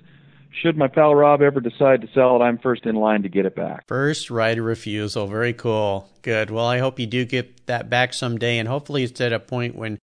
should 0.51 0.77
my 0.77 0.89
pal 0.89 1.15
Rob 1.15 1.43
ever 1.43 1.61
decide 1.61 2.01
to 2.03 2.09
sell 2.13 2.37
it, 2.37 2.45
I'm 2.45 2.59
first 2.59 2.85
in 2.87 2.97
line 2.97 3.23
to 3.23 3.29
get 3.29 3.47
it 3.47 3.55
back. 3.55 3.87
First 3.87 4.31
right 4.31 4.59
of 4.59 4.65
refusal. 4.65 5.27
Very 5.27 5.53
cool. 5.53 6.09
Good. 6.23 6.51
Well, 6.51 6.67
I 6.67 6.79
hope 6.79 6.99
you 6.99 7.07
do 7.07 7.25
get 7.25 7.67
that 7.67 7.89
back 7.89 8.13
someday, 8.13 8.59
and 8.59 8.69
hopefully 8.69 9.03
it's 9.05 9.21
at 9.21 9.33
a 9.33 9.39
point 9.41 9.77
when 9.77 9.99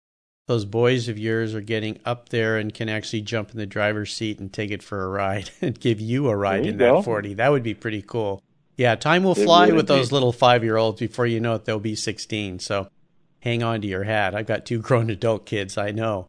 those 0.46 0.64
boys 0.64 1.08
of 1.08 1.18
yours 1.18 1.54
are 1.54 1.60
getting 1.60 1.98
up 2.04 2.28
there 2.28 2.56
and 2.56 2.72
can 2.72 2.88
actually 2.88 3.20
jump 3.22 3.50
in 3.50 3.58
the 3.58 3.66
driver's 3.66 4.14
seat 4.14 4.38
and 4.38 4.52
take 4.52 4.70
it 4.70 4.82
for 4.82 5.02
a 5.04 5.08
ride 5.08 5.50
and 5.60 5.78
give 5.80 6.00
you 6.00 6.28
a 6.28 6.36
ride 6.36 6.64
you 6.64 6.70
in 6.72 6.78
go. 6.78 6.96
that 6.98 7.04
40. 7.04 7.34
That 7.34 7.50
would 7.50 7.64
be 7.64 7.74
pretty 7.74 8.02
cool. 8.02 8.40
Yeah, 8.76 8.94
time 8.94 9.24
will 9.24 9.32
It 9.32 9.42
fly 9.44 9.70
with 9.72 9.88
those 9.88 10.06
indeed. 10.06 10.12
little 10.12 10.32
five 10.32 10.62
year 10.62 10.76
olds 10.76 11.00
before 11.00 11.26
you 11.26 11.40
know 11.40 11.54
it, 11.56 11.64
they'll 11.64 11.80
be 11.80 11.96
16. 11.96 12.60
So 12.60 12.88
hang 13.40 13.62
on 13.62 13.80
to 13.80 13.88
your 13.88 14.04
hat. 14.04 14.34
I've 14.34 14.46
got 14.46 14.64
two 14.66 14.78
grown 14.82 15.10
adult 15.10 15.46
kids, 15.46 15.76
I 15.76 15.90
know. 15.90 16.28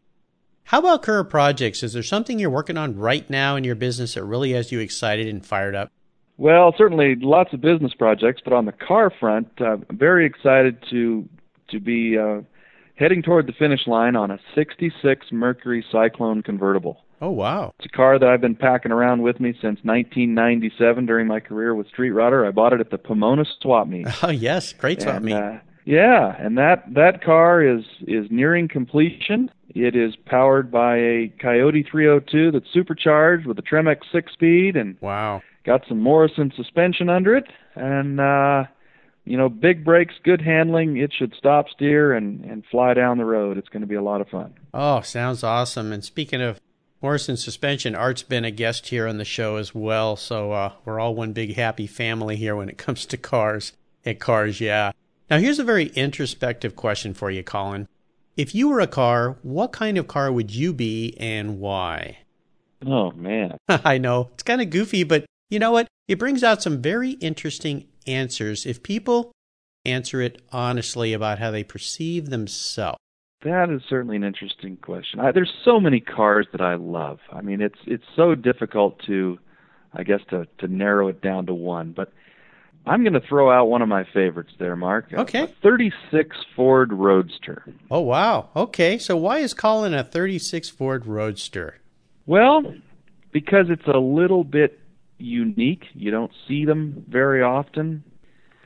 How 0.67 0.79
about 0.79 1.01
current 1.01 1.29
projects? 1.29 1.81
Is 1.81 1.93
there 1.93 2.03
something 2.03 2.39
you're 2.39 2.49
working 2.49 2.75
on 2.75 2.97
right 2.97 3.27
now 3.29 3.55
in 3.55 3.63
your 3.63 3.75
business 3.75 4.15
that 4.15 4.25
really 4.25 4.51
has 4.51 4.69
you 4.69 4.81
excited 4.81 5.25
and 5.25 5.45
fired 5.45 5.75
up? 5.75 5.89
Well, 6.35 6.75
certainly 6.77 7.15
lots 7.15 7.53
of 7.53 7.61
business 7.61 7.93
projects, 7.93 8.41
but 8.43 8.51
on 8.51 8.65
the 8.65 8.73
car 8.73 9.09
front, 9.09 9.47
uh, 9.61 9.77
I'm 9.89 9.97
very 9.97 10.25
excited 10.25 10.83
to 10.89 11.27
to 11.69 11.79
be 11.79 12.17
uh, 12.17 12.41
heading 12.95 13.21
toward 13.21 13.47
the 13.47 13.53
finish 13.53 13.87
line 13.87 14.17
on 14.17 14.29
a 14.29 14.39
66 14.55 15.27
Mercury 15.31 15.85
Cyclone 15.89 16.43
convertible. 16.43 16.97
Oh, 17.21 17.31
wow. 17.31 17.73
It's 17.79 17.85
a 17.85 17.95
car 17.95 18.19
that 18.19 18.27
I've 18.27 18.41
been 18.41 18.55
packing 18.55 18.91
around 18.91 19.21
with 19.21 19.39
me 19.39 19.53
since 19.53 19.79
1997 19.83 21.05
during 21.05 21.27
my 21.27 21.39
career 21.39 21.75
with 21.75 21.87
Street 21.87 22.11
Rodder. 22.11 22.45
I 22.45 22.51
bought 22.51 22.73
it 22.73 22.81
at 22.81 22.91
the 22.91 22.97
Pomona 22.97 23.45
Swap 23.61 23.87
Meet. 23.87 24.07
Oh, 24.23 24.29
yes. 24.29 24.73
Great 24.73 25.01
swap 25.01 25.15
and, 25.15 25.25
meet. 25.25 25.33
uh, 25.33 25.59
yeah, 25.85 26.35
and 26.37 26.57
that 26.57 26.83
that 26.95 27.23
car 27.23 27.63
is 27.63 27.85
is 28.01 28.27
nearing 28.29 28.67
completion. 28.67 29.49
It 29.85 29.95
is 29.95 30.15
powered 30.25 30.71
by 30.71 30.97
a 30.97 31.33
Coyote 31.39 31.83
302 31.89 32.51
that's 32.51 32.71
supercharged 32.73 33.45
with 33.45 33.59
a 33.59 33.61
Tremec 33.61 33.97
six-speed 34.11 34.75
and 34.75 34.97
wow. 35.01 35.41
got 35.65 35.83
some 35.87 36.01
Morrison 36.01 36.51
suspension 36.55 37.09
under 37.09 37.35
it, 37.35 37.45
and 37.75 38.19
uh, 38.19 38.63
you 39.25 39.37
know, 39.37 39.49
big 39.49 39.85
brakes, 39.85 40.15
good 40.23 40.41
handling. 40.41 40.97
It 40.97 41.13
should 41.13 41.33
stop, 41.37 41.69
steer, 41.69 42.13
and 42.13 42.43
and 42.45 42.63
fly 42.71 42.93
down 42.93 43.17
the 43.17 43.25
road. 43.25 43.57
It's 43.57 43.69
going 43.69 43.81
to 43.81 43.87
be 43.87 43.95
a 43.95 44.01
lot 44.01 44.21
of 44.21 44.29
fun. 44.29 44.53
Oh, 44.73 45.01
sounds 45.01 45.43
awesome. 45.43 45.91
And 45.91 46.03
speaking 46.03 46.41
of 46.41 46.59
Morrison 47.01 47.37
suspension, 47.37 47.93
Art's 47.93 48.23
been 48.23 48.45
a 48.45 48.51
guest 48.51 48.87
here 48.87 49.07
on 49.07 49.17
the 49.17 49.25
show 49.25 49.57
as 49.57 49.75
well. 49.75 50.15
So 50.15 50.51
uh, 50.53 50.71
we're 50.85 50.99
all 50.99 51.13
one 51.13 51.33
big 51.33 51.55
happy 51.55 51.87
family 51.87 52.35
here 52.35 52.55
when 52.55 52.69
it 52.69 52.77
comes 52.77 53.05
to 53.07 53.17
cars. 53.17 53.73
At 54.05 54.19
Cars, 54.19 54.61
yeah. 54.61 54.93
Now, 55.29 55.37
here's 55.39 55.59
a 55.59 55.65
very 55.65 55.87
introspective 55.87 56.77
question 56.77 57.13
for 57.13 57.29
you, 57.29 57.43
Colin. 57.43 57.89
If 58.37 58.53
you 58.53 58.69
were 58.69 58.79
a 58.79 58.87
car, 58.87 59.39
what 59.41 59.71
kind 59.71 59.97
of 59.97 60.07
car 60.07 60.31
would 60.31 60.53
you 60.53 60.71
be 60.71 61.17
and 61.19 61.59
why? 61.59 62.19
Oh 62.85 63.09
man, 63.11 63.57
I 63.67 63.97
know 63.97 64.29
it's 64.33 64.43
kind 64.43 64.61
of 64.61 64.69
goofy, 64.69 65.03
but 65.03 65.25
you 65.49 65.57
know 65.57 65.71
what? 65.71 65.87
It 66.07 66.19
brings 66.19 66.43
out 66.43 66.61
some 66.61 66.79
very 66.79 67.11
interesting 67.13 67.87
answers 68.05 68.67
if 68.67 68.83
people 68.83 69.31
answer 69.85 70.21
it 70.21 70.39
honestly 70.51 71.13
about 71.13 71.39
how 71.39 71.49
they 71.49 71.63
perceive 71.63 72.29
themselves. 72.29 72.99
that 73.43 73.71
is 73.71 73.81
certainly 73.89 74.17
an 74.17 74.23
interesting 74.23 74.77
question. 74.77 75.19
I, 75.19 75.31
there's 75.31 75.51
so 75.65 75.79
many 75.79 75.99
cars 75.99 76.45
that 76.51 76.61
I 76.61 76.75
love. 76.75 77.17
I 77.33 77.41
mean, 77.41 77.59
it's 77.59 77.79
it's 77.87 78.05
so 78.15 78.35
difficult 78.35 78.99
to, 79.07 79.39
I 79.93 80.03
guess, 80.03 80.21
to 80.29 80.45
to 80.59 80.67
narrow 80.67 81.07
it 81.07 81.21
down 81.23 81.47
to 81.47 81.55
one. 81.55 81.91
But 81.91 82.13
I'm 82.87 83.03
going 83.03 83.13
to 83.13 83.19
throw 83.21 83.51
out 83.51 83.65
one 83.65 83.81
of 83.81 83.89
my 83.89 84.05
favorites 84.13 84.51
there, 84.59 84.75
Mark. 84.75 85.07
Okay. 85.13 85.43
A 85.43 85.47
36 85.61 86.35
Ford 86.55 86.91
Roadster. 86.93 87.63
Oh, 87.91 87.99
wow. 88.01 88.49
Okay, 88.55 88.97
so 88.97 89.15
why 89.17 89.39
is 89.39 89.53
Colin 89.53 89.93
a 89.93 90.03
36 90.03 90.69
Ford 90.69 91.05
Roadster? 91.05 91.79
Well, 92.25 92.73
because 93.31 93.67
it's 93.69 93.87
a 93.87 93.97
little 93.99 94.43
bit 94.43 94.79
unique. 95.17 95.85
You 95.93 96.11
don't 96.11 96.31
see 96.47 96.65
them 96.65 97.05
very 97.07 97.41
often. 97.43 98.03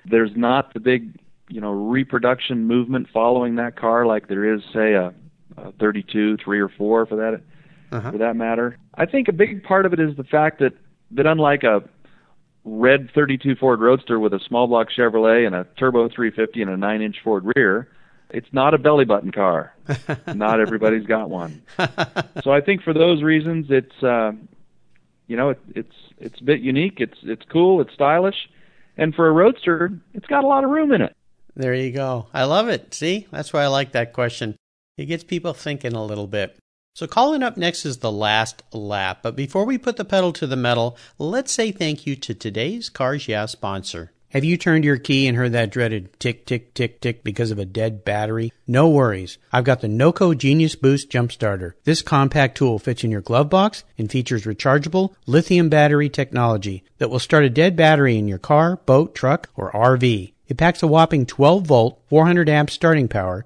There's 0.05 0.31
not 0.35 0.73
the 0.73 0.79
big, 0.79 1.15
you 1.49 1.61
know, 1.61 1.71
reproduction 1.71 2.65
movement 2.67 3.07
following 3.13 3.55
that 3.55 3.75
car 3.75 4.05
like 4.05 4.27
there 4.27 4.53
is, 4.53 4.61
say, 4.73 4.93
a, 4.93 5.13
a 5.57 5.71
32, 5.73 6.37
3 6.37 6.59
or 6.59 6.69
4 6.69 7.05
for 7.05 7.15
that 7.17 7.41
Uh-huh. 7.95 8.11
for 8.11 8.17
that 8.19 8.35
matter. 8.35 8.77
I 8.95 9.05
think 9.05 9.27
a 9.27 9.33
big 9.33 9.63
part 9.63 9.85
of 9.85 9.93
it 9.93 9.99
is 9.99 10.15
the 10.15 10.23
fact 10.23 10.59
that 10.59 10.73
that 11.11 11.25
unlike 11.25 11.63
a 11.63 11.83
red 12.63 13.09
32 13.13 13.55
Ford 13.55 13.79
Roadster 13.79 14.19
with 14.19 14.33
a 14.33 14.39
small 14.39 14.67
block 14.67 14.87
Chevrolet 14.95 15.45
and 15.45 15.55
a 15.55 15.65
turbo 15.77 16.09
350 16.09 16.61
and 16.61 16.71
a 16.71 16.77
9-inch 16.77 17.17
Ford 17.23 17.43
rear, 17.55 17.87
it's 18.29 18.47
not 18.51 18.73
a 18.73 18.77
belly 18.77 19.05
button 19.05 19.31
car. 19.31 19.73
not 20.33 20.59
everybody's 20.59 21.05
got 21.05 21.29
one. 21.29 21.61
So 22.43 22.51
I 22.51 22.61
think 22.61 22.81
for 22.81 22.93
those 22.93 23.23
reasons, 23.23 23.67
it's 23.69 24.03
uh, 24.03 24.31
you 25.27 25.35
know 25.35 25.49
it, 25.49 25.59
it's 25.75 25.95
it's 26.17 26.39
a 26.39 26.43
bit 26.43 26.61
unique. 26.61 26.99
It's 26.99 27.17
it's 27.23 27.43
cool. 27.51 27.81
It's 27.81 27.93
stylish, 27.93 28.49
and 28.97 29.13
for 29.13 29.27
a 29.27 29.31
roadster, 29.31 29.91
it's 30.13 30.27
got 30.27 30.43
a 30.43 30.47
lot 30.47 30.63
of 30.63 30.69
room 30.69 30.91
in 30.91 31.01
it. 31.01 31.15
There 31.55 31.73
you 31.73 31.91
go. 31.91 32.27
I 32.33 32.45
love 32.45 32.69
it. 32.69 32.93
See, 32.93 33.27
that's 33.31 33.51
why 33.51 33.63
I 33.63 33.67
like 33.67 33.91
that 33.91 34.13
question. 34.13 34.55
It 34.97 35.05
gets 35.05 35.23
people 35.23 35.53
thinking 35.53 35.93
a 35.93 36.03
little 36.03 36.27
bit. 36.27 36.57
So, 36.93 37.07
Colin 37.07 37.41
up 37.41 37.55
next 37.55 37.85
is 37.85 37.99
the 37.99 38.11
last 38.11 38.63
lap. 38.73 39.19
But 39.23 39.35
before 39.35 39.63
we 39.63 39.77
put 39.77 39.95
the 39.95 40.03
pedal 40.03 40.33
to 40.33 40.45
the 40.45 40.57
metal, 40.57 40.97
let's 41.17 41.51
say 41.51 41.71
thank 41.71 42.05
you 42.05 42.17
to 42.17 42.33
today's 42.33 42.89
Cars 42.89 43.29
Yeah 43.29 43.45
sponsor. 43.45 44.11
Have 44.29 44.43
you 44.43 44.57
turned 44.57 44.83
your 44.83 44.97
key 44.97 45.25
and 45.27 45.37
heard 45.37 45.53
that 45.53 45.71
dreaded 45.71 46.17
tick, 46.19 46.45
tick, 46.45 46.73
tick, 46.73 46.99
tick 47.01 47.23
because 47.23 47.49
of 47.49 47.59
a 47.59 47.65
dead 47.65 48.03
battery? 48.03 48.51
No 48.67 48.89
worries. 48.89 49.37
I've 49.53 49.63
got 49.63 49.79
the 49.79 49.87
NOCO 49.87 50.37
Genius 50.37 50.75
Boost 50.75 51.09
Jump 51.09 51.31
Starter. 51.31 51.75
This 51.85 52.01
compact 52.01 52.57
tool 52.57 52.77
fits 52.77 53.03
in 53.05 53.11
your 53.11 53.21
glove 53.21 53.49
box 53.49 53.83
and 53.97 54.11
features 54.11 54.45
rechargeable 54.45 55.13
lithium 55.25 55.69
battery 55.69 56.09
technology 56.09 56.83
that 56.97 57.09
will 57.09 57.19
start 57.19 57.45
a 57.45 57.49
dead 57.49 57.75
battery 57.77 58.17
in 58.17 58.27
your 58.27 58.37
car, 58.37 58.77
boat, 58.85 59.15
truck, 59.15 59.49
or 59.55 59.71
RV. 59.71 60.33
It 60.47 60.57
packs 60.57 60.83
a 60.83 60.87
whopping 60.87 61.25
12 61.25 61.65
volt, 61.65 62.01
400 62.09 62.49
amp 62.49 62.69
starting 62.69 63.07
power 63.07 63.45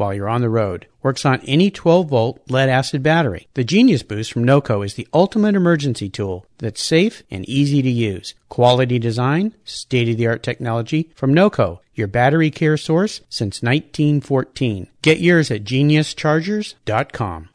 while 0.00 0.14
you're 0.14 0.28
on 0.28 0.40
the 0.40 0.48
road. 0.48 0.86
Works 1.02 1.26
on 1.26 1.40
any 1.42 1.70
12 1.70 2.08
volt 2.08 2.40
lead 2.48 2.70
acid 2.70 3.02
battery. 3.02 3.48
The 3.54 3.64
Genius 3.64 4.02
Boost 4.02 4.32
from 4.32 4.44
NOCO 4.44 4.84
is 4.84 4.94
the 4.94 5.06
ultimate 5.12 5.54
emergency 5.54 6.08
tool 6.08 6.46
that's 6.58 6.82
safe 6.82 7.22
and 7.30 7.48
easy 7.48 7.82
to 7.82 7.90
use. 7.90 8.34
Quality 8.48 8.98
design, 8.98 9.54
state 9.64 10.08
of 10.08 10.16
the 10.16 10.26
art 10.26 10.42
technology 10.42 11.10
from 11.14 11.34
NOCO, 11.34 11.80
your 11.94 12.08
battery 12.08 12.50
care 12.50 12.78
source 12.78 13.20
since 13.28 13.62
1914. 13.62 14.88
Get 15.02 15.20
yours 15.20 15.50
at 15.50 15.64
geniuschargers.com. 15.64 17.48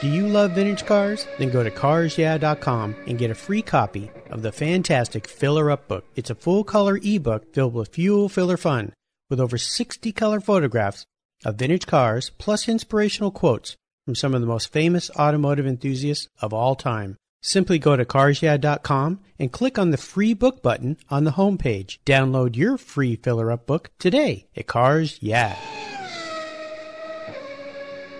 Do 0.00 0.08
you 0.08 0.26
love 0.26 0.52
vintage 0.52 0.84
cars? 0.84 1.26
Then 1.38 1.50
go 1.50 1.62
to 1.62 1.70
carsyeah.com 1.70 2.96
and 3.06 3.18
get 3.18 3.30
a 3.30 3.34
free 3.34 3.62
copy 3.62 4.10
of 4.30 4.42
the 4.42 4.52
fantastic 4.52 5.26
Filler 5.26 5.70
Up 5.70 5.88
book. 5.88 6.04
It's 6.14 6.30
a 6.30 6.34
full 6.34 6.64
color 6.64 6.98
ebook 7.02 7.54
filled 7.54 7.74
with 7.74 7.94
fuel 7.94 8.28
filler 8.28 8.56
fun 8.56 8.92
with 9.30 9.40
over 9.40 9.58
60 9.58 10.12
color 10.12 10.40
photographs 10.40 11.04
of 11.44 11.56
vintage 11.56 11.86
cars 11.86 12.30
plus 12.38 12.68
inspirational 12.68 13.30
quotes 13.30 13.76
from 14.04 14.14
some 14.14 14.34
of 14.34 14.40
the 14.40 14.46
most 14.46 14.72
famous 14.72 15.10
automotive 15.18 15.66
enthusiasts 15.66 16.28
of 16.40 16.52
all 16.52 16.74
time. 16.74 17.16
Simply 17.42 17.78
go 17.78 17.96
to 17.96 18.04
carsyeah.com 18.04 19.20
and 19.38 19.52
click 19.52 19.78
on 19.78 19.90
the 19.90 19.96
free 19.96 20.34
book 20.34 20.62
button 20.62 20.96
on 21.10 21.24
the 21.24 21.32
homepage. 21.32 21.98
Download 22.04 22.56
your 22.56 22.76
free 22.78 23.16
Filler 23.16 23.52
Up 23.52 23.66
book 23.66 23.90
today 23.98 24.46
at 24.56 24.66
Cars 24.66 25.18
Yeah. 25.20 25.56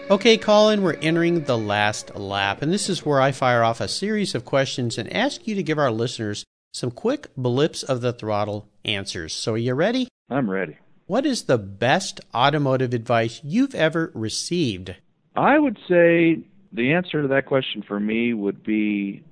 Okay, 0.09 0.39
Colin, 0.39 0.83
we're 0.83 0.95
entering 0.95 1.43
the 1.43 1.59
last 1.59 2.15
lap, 2.15 2.63
and 2.63 2.73
this 2.73 2.89
is 2.89 3.05
where 3.05 3.21
I 3.21 3.33
fire 3.33 3.65
off 3.65 3.81
a 3.81 3.89
series 3.89 4.37
of 4.37 4.45
questions 4.45 4.99
and 4.99 5.13
ask 5.13 5.49
you 5.49 5.57
to 5.57 5.65
give 5.65 5.79
our 5.79 5.91
listeners 5.91 6.45
some 6.73 6.93
quick 6.93 7.27
blips 7.37 7.83
of 7.83 8.03
the 8.03 8.13
throttle 8.13 8.69
answers. 8.85 9.35
So, 9.35 9.55
are 9.55 9.59
you 9.59 9.75
ready? 9.75 10.07
I'm 10.31 10.49
ready. 10.49 10.79
What 11.07 11.25
is 11.25 11.45
the 11.45 11.59
best 11.59 12.21
automotive 12.35 12.93
advice 12.93 13.41
you've 13.45 13.77
ever 13.77 14.11
received? 14.13 14.97
I 15.37 15.57
would 15.57 15.79
say 15.89 16.41
the 16.73 16.95
answer 16.95 17.23
to 17.23 17.29
that 17.29 17.47
question 17.47 17.85
for 17.87 18.01
me 18.01 18.35
would 18.35 18.65
be 18.65 19.23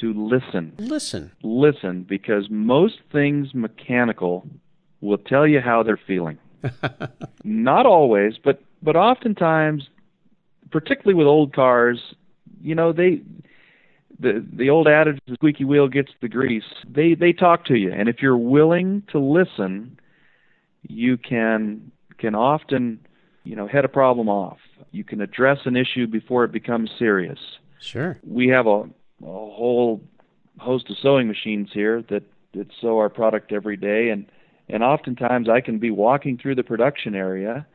to 0.00 0.12
listen. 0.12 0.74
Listen. 0.78 1.32
Listen, 1.42 2.04
because 2.04 2.48
most 2.48 3.00
things 3.10 3.54
mechanical 3.54 4.46
will 5.00 5.18
tell 5.18 5.48
you 5.48 5.60
how 5.60 5.82
they're 5.82 6.00
feeling. 6.06 6.38
Not 7.44 7.86
always, 7.86 8.34
but 8.42 8.62
but 8.80 8.94
oftentimes, 8.94 9.88
particularly 10.70 11.14
with 11.14 11.26
old 11.26 11.52
cars, 11.52 12.14
you 12.60 12.76
know 12.76 12.92
they 12.92 13.20
the 14.20 14.46
the 14.52 14.70
old 14.70 14.86
adage 14.86 15.18
the 15.26 15.34
squeaky 15.34 15.64
wheel 15.64 15.88
gets 15.88 16.12
the 16.20 16.28
grease. 16.28 16.84
They 16.88 17.14
they 17.14 17.32
talk 17.32 17.64
to 17.66 17.74
you, 17.74 17.92
and 17.92 18.08
if 18.08 18.22
you're 18.22 18.38
willing 18.38 19.02
to 19.10 19.18
listen, 19.18 19.98
you 20.88 21.16
can 21.16 21.90
can 22.18 22.34
often 22.34 23.00
you 23.44 23.56
know 23.56 23.66
head 23.66 23.84
a 23.84 23.88
problem 23.88 24.28
off. 24.28 24.58
You 24.90 25.04
can 25.04 25.20
address 25.20 25.58
an 25.64 25.76
issue 25.76 26.06
before 26.06 26.44
it 26.44 26.52
becomes 26.52 26.90
serious. 26.98 27.38
Sure. 27.80 28.18
We 28.26 28.48
have 28.48 28.66
a, 28.66 28.80
a 28.80 28.86
whole 29.22 30.02
host 30.58 30.90
of 30.90 30.96
sewing 31.00 31.28
machines 31.28 31.70
here 31.72 32.02
that 32.08 32.22
that 32.54 32.68
sew 32.80 32.98
our 32.98 33.08
product 33.08 33.52
every 33.52 33.76
day, 33.76 34.10
and 34.10 34.26
and 34.68 34.82
oftentimes 34.82 35.48
I 35.48 35.60
can 35.60 35.78
be 35.78 35.90
walking 35.90 36.38
through 36.38 36.56
the 36.56 36.64
production 36.64 37.14
area, 37.14 37.66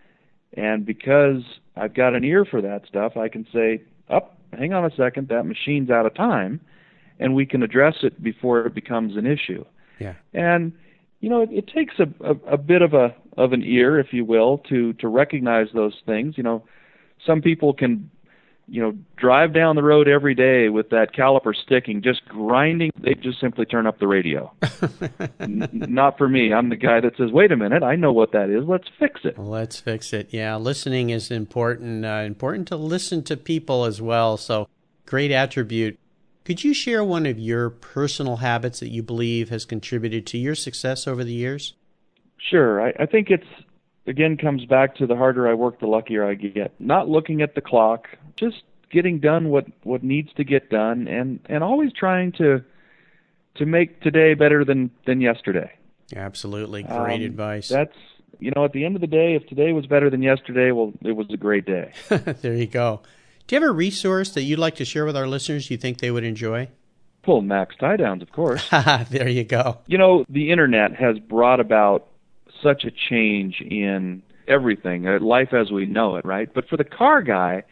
and 0.53 0.85
because 0.85 1.43
I've 1.75 1.93
got 1.93 2.15
an 2.15 2.23
ear 2.23 2.45
for 2.45 2.61
that 2.61 2.85
stuff, 2.87 3.17
I 3.17 3.29
can 3.29 3.45
say, 3.53 3.83
"Up, 4.09 4.37
oh, 4.53 4.57
hang 4.57 4.73
on 4.73 4.85
a 4.85 4.95
second, 4.95 5.29
that 5.29 5.45
machine's 5.45 5.89
out 5.89 6.05
of 6.05 6.13
time," 6.13 6.59
and 7.19 7.35
we 7.35 7.45
can 7.45 7.63
address 7.63 7.97
it 8.03 8.21
before 8.21 8.65
it 8.65 8.73
becomes 8.73 9.15
an 9.15 9.25
issue. 9.25 9.63
Yeah. 9.99 10.15
And 10.33 10.73
you 11.21 11.29
know, 11.29 11.41
it, 11.41 11.49
it 11.51 11.67
takes 11.67 11.95
a, 11.99 12.07
a 12.25 12.53
a 12.53 12.57
bit 12.57 12.81
of 12.81 12.93
a 12.93 13.15
of 13.37 13.53
an 13.53 13.63
ear, 13.63 13.99
if 13.99 14.11
you 14.11 14.25
will, 14.25 14.57
to 14.69 14.93
to 14.93 15.07
recognize 15.07 15.67
those 15.73 15.95
things. 16.05 16.37
You 16.37 16.43
know, 16.43 16.63
some 17.25 17.41
people 17.41 17.73
can 17.73 18.11
you 18.71 18.81
know, 18.81 18.97
drive 19.17 19.53
down 19.53 19.75
the 19.75 19.83
road 19.83 20.07
every 20.07 20.33
day 20.33 20.69
with 20.69 20.91
that 20.91 21.13
caliper 21.13 21.53
sticking, 21.53 22.01
just 22.01 22.23
grinding, 22.25 22.89
they 22.97 23.13
just 23.15 23.37
simply 23.41 23.65
turn 23.65 23.85
up 23.85 23.99
the 23.99 24.07
radio. 24.07 24.49
N- 25.41 25.67
not 25.73 26.17
for 26.17 26.29
me. 26.29 26.53
I'm 26.53 26.69
the 26.69 26.77
guy 26.77 27.01
that 27.01 27.17
says, 27.17 27.31
"Wait 27.31 27.51
a 27.51 27.57
minute, 27.57 27.83
I 27.83 27.97
know 27.97 28.13
what 28.13 28.31
that 28.31 28.49
is. 28.49 28.63
Let's 28.65 28.87
fix 28.97 29.21
it." 29.25 29.37
Let's 29.37 29.81
fix 29.81 30.13
it. 30.13 30.29
Yeah, 30.31 30.55
listening 30.55 31.09
is 31.09 31.29
important. 31.31 32.05
Uh, 32.05 32.23
important 32.25 32.69
to 32.69 32.77
listen 32.77 33.23
to 33.23 33.35
people 33.35 33.83
as 33.83 34.01
well. 34.01 34.37
So, 34.37 34.69
great 35.05 35.31
attribute. 35.31 35.99
Could 36.43 36.63
you 36.63 36.73
share 36.73 37.03
one 37.03 37.25
of 37.25 37.37
your 37.37 37.69
personal 37.69 38.37
habits 38.37 38.79
that 38.79 38.89
you 38.89 39.03
believe 39.03 39.49
has 39.49 39.65
contributed 39.65 40.25
to 40.27 40.37
your 40.37 40.55
success 40.55 41.07
over 41.07 41.23
the 41.23 41.33
years? 41.33 41.73
Sure. 42.37 42.81
I, 42.81 42.93
I 42.99 43.05
think 43.05 43.29
it's 43.29 43.45
again 44.07 44.37
comes 44.37 44.65
back 44.65 44.95
to 44.95 45.05
the 45.05 45.15
harder 45.15 45.47
I 45.47 45.53
work, 45.53 45.79
the 45.79 45.87
luckier 45.87 46.25
I 46.25 46.33
get. 46.33 46.73
Not 46.79 47.07
looking 47.07 47.41
at 47.41 47.53
the 47.53 47.61
clock, 47.61 48.07
just 48.35 48.63
getting 48.91 49.19
done 49.19 49.49
what 49.49 49.65
what 49.83 50.03
needs 50.03 50.33
to 50.33 50.43
get 50.43 50.69
done, 50.69 51.07
and 51.07 51.39
and 51.45 51.63
always 51.63 51.93
trying 51.93 52.31
to 52.33 52.63
to 53.55 53.65
make 53.65 54.01
today 54.01 54.33
better 54.33 54.65
than 54.65 54.89
than 55.05 55.21
yesterday. 55.21 55.71
Absolutely, 56.15 56.83
great 56.83 57.21
um, 57.21 57.21
advice. 57.21 57.69
That's 57.69 57.95
you 58.39 58.51
know, 58.55 58.65
at 58.65 58.73
the 58.73 58.83
end 58.83 58.95
of 58.95 59.01
the 59.01 59.07
day, 59.07 59.35
if 59.35 59.47
today 59.47 59.71
was 59.71 59.85
better 59.85 60.09
than 60.09 60.23
yesterday, 60.23 60.71
well, 60.71 60.91
it 61.03 61.11
was 61.11 61.27
a 61.31 61.37
great 61.37 61.65
day. 61.65 61.93
there 62.09 62.55
you 62.55 62.65
go. 62.65 63.01
Do 63.51 63.57
you 63.57 63.63
have 63.63 63.69
a 63.69 63.73
resource 63.73 64.29
that 64.35 64.43
you'd 64.43 64.59
like 64.59 64.75
to 64.75 64.85
share 64.85 65.03
with 65.03 65.17
our 65.17 65.27
listeners 65.27 65.69
you 65.69 65.75
think 65.75 65.97
they 65.97 66.09
would 66.09 66.23
enjoy? 66.23 66.69
Well, 67.27 67.41
Mac's 67.41 67.75
tie 67.75 67.97
downs, 67.97 68.21
of 68.21 68.31
course. 68.31 68.65
there 69.09 69.27
you 69.27 69.43
go. 69.43 69.79
You 69.87 69.97
know, 69.97 70.23
the 70.29 70.51
internet 70.51 70.95
has 70.95 71.19
brought 71.19 71.59
about 71.59 72.07
such 72.63 72.85
a 72.85 72.91
change 72.91 73.59
in 73.59 74.23
everything, 74.47 75.05
uh, 75.05 75.19
life 75.19 75.51
as 75.51 75.69
we 75.69 75.85
know 75.85 76.15
it, 76.15 76.23
right? 76.23 76.47
But 76.53 76.69
for 76.69 76.77
the 76.77 76.85
car 76.85 77.21
guy, 77.21 77.63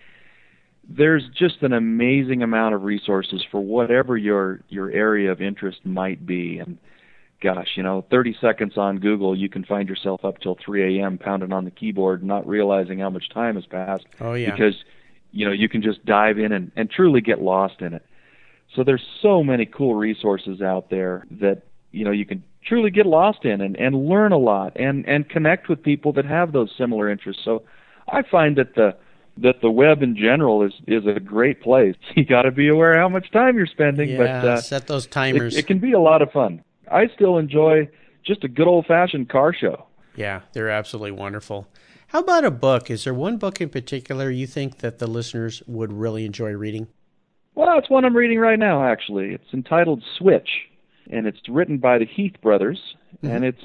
there's 0.84 1.24
just 1.34 1.62
an 1.62 1.72
amazing 1.72 2.44
amount 2.44 2.76
of 2.76 2.84
resources 2.84 3.42
for 3.50 3.62
whatever 3.62 4.18
your 4.18 4.60
your 4.68 4.92
area 4.92 5.32
of 5.32 5.42
interest 5.42 5.86
might 5.86 6.26
be 6.26 6.58
and 6.58 6.78
gosh 7.42 7.70
you 7.76 7.84
know 7.84 8.04
30 8.10 8.36
seconds 8.42 8.76
on 8.76 8.98
google 8.98 9.38
you 9.38 9.48
can 9.48 9.64
find 9.64 9.88
yourself 9.88 10.26
up 10.26 10.40
till 10.40 10.58
3 10.66 10.98
a.m 11.00 11.20
pounding 11.20 11.54
on 11.54 11.64
the 11.64 11.70
keyboard 11.72 12.24
not 12.24 12.46
realizing 12.48 12.98
how 13.00 13.10
much 13.12 13.30
time 13.30 13.54
has 13.54 13.68
passed 13.68 14.08
oh 14.20 14.34
yeah 14.34 14.50
because 14.50 14.74
you 15.32 15.46
know 15.46 15.52
you 15.52 15.70
can 15.70 15.82
just 15.82 16.04
dive 16.06 16.40
in 16.40 16.52
and, 16.52 16.72
and 16.76 16.90
truly 16.90 17.22
get 17.22 17.42
lost 17.42 17.82
in 17.82 17.94
it 17.94 18.06
so 18.76 18.84
there's 18.84 19.06
so 19.22 19.44
many 19.44 19.66
cool 19.66 19.96
resources 19.96 20.62
out 20.62 20.90
there 20.90 21.26
that 21.32 21.64
you 21.92 22.06
know 22.06 22.12
you 22.12 22.26
can 22.26 22.44
truly 22.66 22.92
get 22.92 23.06
lost 23.06 23.46
in 23.46 23.62
and, 23.62 23.76
and 23.78 24.08
learn 24.08 24.32
a 24.32 24.38
lot 24.38 24.78
and, 24.80 25.08
and 25.08 25.28
connect 25.30 25.70
with 25.70 25.82
people 25.82 26.14
that 26.14 26.26
have 26.26 26.52
those 26.52 26.72
similar 26.78 27.10
interests. 27.10 27.42
So 27.44 27.64
I 28.08 28.22
find 28.22 28.58
that 28.58 28.76
the 28.76 28.96
that 29.42 29.62
the 29.62 29.72
web 29.72 30.04
in 30.04 30.16
general 30.16 30.64
is 30.64 30.74
is 30.88 31.04
a 31.08 31.20
great 31.20 31.62
place. 31.62 31.96
You 32.16 32.26
got 32.26 32.44
to 32.44 32.52
be 32.52 32.68
aware 32.68 32.98
how 32.98 33.10
much 33.10 33.32
time 33.32 33.58
you're 33.58 33.68
spending, 33.68 34.10
yeah, 34.10 34.18
but 34.18 34.30
uh, 34.30 34.62
set 34.62 34.88
those 34.88 35.08
timers. 35.08 35.56
It, 35.56 35.60
it 35.60 35.68
can 35.68 35.80
be 35.80 35.94
a 35.94 36.00
lot 36.00 36.22
of 36.22 36.32
fun. 36.32 36.64
I 36.92 37.08
still 37.16 37.38
enjoy 37.38 37.90
just 38.26 38.44
a 38.44 38.48
good 38.48 38.68
old 38.68 38.86
fashioned 38.86 39.30
car 39.30 39.54
show. 39.54 39.86
Yeah, 40.16 40.42
they're 40.54 40.70
absolutely 40.70 41.12
wonderful. 41.12 41.68
How 42.10 42.20
about 42.20 42.44
a 42.44 42.52
book? 42.52 42.90
Is 42.90 43.04
there 43.04 43.14
one 43.14 43.38
book 43.38 43.62
in 43.62 43.70
particular 43.70 44.30
you 44.30 44.48
think 44.48 44.80
that 44.80 45.00
the 45.00 45.08
listeners 45.08 45.62
would 45.68 45.94
really 45.94 46.26
enjoy 46.26 46.52
reading? 46.52 46.88
Well, 47.56 47.78
it's 47.78 47.90
one 47.90 48.04
I'm 48.04 48.16
reading 48.16 48.40
right 48.40 48.58
now, 48.58 48.84
actually. 48.84 49.34
It's 49.34 49.54
entitled 49.54 50.04
Switch 50.18 50.50
and 51.10 51.28
it's 51.28 51.40
written 51.48 51.78
by 51.78 51.98
the 51.98 52.06
Heath 52.06 52.36
brothers, 52.42 52.80
mm-hmm. 53.18 53.36
and 53.36 53.46
it's 53.46 53.64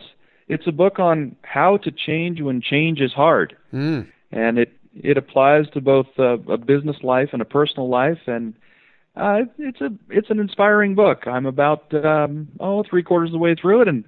it's 0.49 0.67
a 0.67 0.73
book 0.73 0.99
on 0.99 1.37
how 1.43 1.79
to 1.79 1.91
change 1.91 2.41
when 2.41 2.61
change 2.61 3.01
is 3.01 3.13
hard, 3.13 3.57
mm. 3.73 4.07
and 4.33 4.59
it 4.59 4.73
it 4.95 5.17
applies 5.17 5.69
to 5.71 5.81
both 5.81 6.07
a, 6.19 6.35
a 6.51 6.59
business 6.59 6.97
life 7.03 7.31
and 7.33 7.43
a 7.43 7.47
personal 7.47 7.89
life, 7.89 8.21
and 8.27 8.55
uh, 9.17 9.41
it's 9.59 9.81
a 9.81 9.91
it's 10.11 10.31
an 10.31 10.41
inspiring 10.41 10.95
book. 10.95 11.27
I'm 11.27 11.47
about 11.47 11.93
um, 11.95 12.49
oh 12.61 12.83
three 12.89 13.03
quarters 13.03 13.29
of 13.29 13.33
the 13.33 13.39
way 13.39 13.55
through 13.55 13.83
it, 13.83 13.89
and 13.89 14.05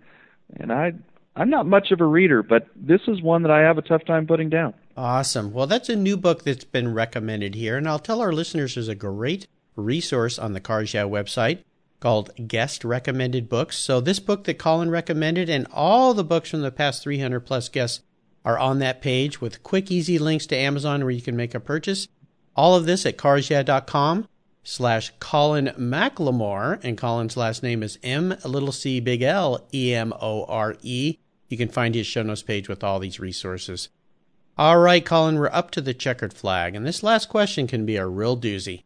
and 0.59 0.73
I 0.73 0.93
I'm 1.37 1.51
not 1.51 1.67
much 1.67 1.91
of 1.91 2.01
a 2.01 2.07
reader, 2.07 2.43
but 2.43 2.67
this 2.75 3.03
is 3.07 3.21
one 3.21 3.43
that 3.43 3.51
I 3.51 3.61
have 3.61 3.77
a 3.77 3.83
tough 3.83 4.05
time 4.07 4.27
putting 4.27 4.49
down. 4.49 4.73
Awesome. 4.97 5.53
Well, 5.53 5.67
that's 5.67 5.91
a 5.91 5.97
new 5.97 6.17
book 6.17 6.45
that's 6.45 6.65
been 6.65 6.95
recommended 6.95 7.55
here, 7.55 7.77
and 7.77 7.87
I'll 7.87 7.99
tell 7.99 8.23
our 8.23 8.33
listeners 8.33 8.75
there's 8.75 8.89
a 8.89 8.95
great 8.95 9.47
resource 9.77 10.39
on 10.39 10.55
the 10.55 10.61
Cars 10.61 10.95
Yeah 10.95 11.03
website 11.03 11.63
called 12.01 12.31
Guest 12.49 12.85
Recommended 12.85 13.51
Books. 13.51 13.77
So, 13.77 14.01
this 14.01 14.19
book 14.19 14.45
that 14.45 14.59
Colin 14.59 14.91
recommended 14.91 15.51
and 15.51 15.67
all 15.71 16.15
the 16.15 16.25
books 16.25 16.51
from 16.51 16.63
the 16.63 16.71
past 16.71 17.03
300 17.03 17.41
plus 17.41 17.69
guests 17.69 18.03
are 18.43 18.59
on 18.59 18.79
that 18.79 19.03
page 19.03 19.41
with 19.41 19.63
quick, 19.63 19.91
easy 19.91 20.19
links 20.19 20.47
to 20.47 20.57
Amazon 20.57 21.03
where 21.03 21.11
you 21.11 21.21
can 21.21 21.37
make 21.37 21.55
a 21.55 21.61
purchase. 21.61 22.09
All 22.55 22.75
of 22.75 22.87
this 22.87 23.05
at 23.05 23.19
carsyeah.com 23.19 24.27
slash 24.63 25.13
Colin 25.21 25.67
McLemore. 25.79 26.83
And 26.83 26.97
Colin's 26.97 27.37
last 27.37 27.63
name 27.63 27.83
is 27.83 27.99
M 28.03 28.37
little 28.45 28.73
c 28.73 29.01
big 29.01 29.21
L 29.23 29.67
E 29.75 29.93
M 29.93 30.15
O 30.21 30.45
R 30.45 30.77
E. 30.81 31.19
You 31.49 31.57
can 31.57 31.69
find 31.69 31.95
his 31.95 32.07
show 32.07 32.23
notes 32.23 32.43
page 32.43 32.69
with 32.69 32.83
all 32.83 32.99
these 32.99 33.21
resources. 33.21 33.89
All 34.59 34.79
right, 34.79 35.05
Colin, 35.05 35.39
we're 35.39 35.51
up 35.53 35.71
to 35.73 35.81
the 35.81 35.95
checkered 35.95 36.33
flag. 36.33 36.75
And 36.75 36.87
this 36.87 37.03
last 37.03 37.29
question 37.29 37.67
can 37.67 37.85
be 37.85 37.97
a 37.97 38.07
real 38.07 38.37
doozy. 38.37 38.83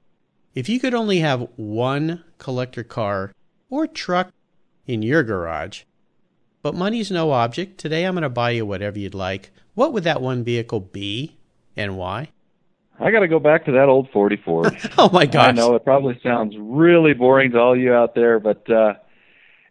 If 0.55 0.68
you 0.68 0.81
could 0.81 0.94
only 0.94 1.20
have 1.20 1.49
one 1.57 2.25
collector 2.38 2.83
car 2.83 3.33
or 3.70 3.87
truck 3.87 4.33
in 4.87 5.03
your 5.03 5.23
garage, 5.23 5.83
but 6.62 6.75
money's 6.75 7.11
no 7.11 7.31
object, 7.31 7.79
today 7.79 8.05
I'm 8.05 8.14
going 8.14 8.23
to 8.23 8.29
buy 8.29 8.51
you 8.51 8.66
whatever 8.66 8.99
you'd 8.99 9.14
like. 9.14 9.53
What 9.75 9.92
would 9.92 10.05
that 10.05 10.20
one 10.20 10.42
vehicle 10.42 10.81
be 10.81 11.37
and 11.77 11.96
why? 11.96 12.31
I 12.99 13.11
got 13.11 13.20
to 13.20 13.29
go 13.29 13.38
back 13.38 13.64
to 13.66 13.73
that 13.73 13.88
old 13.88 14.11
44. 14.11 14.73
Oh 14.99 15.09
my 15.11 15.25
gosh. 15.25 15.49
I 15.49 15.53
know 15.53 15.75
it 15.77 15.85
probably 15.85 16.20
sounds 16.23 16.55
really 16.59 17.14
boring 17.14 17.53
to 17.53 17.59
all 17.59 17.77
you 17.77 17.94
out 17.94 18.14
there, 18.14 18.38
but 18.38 18.68
uh 18.70 18.94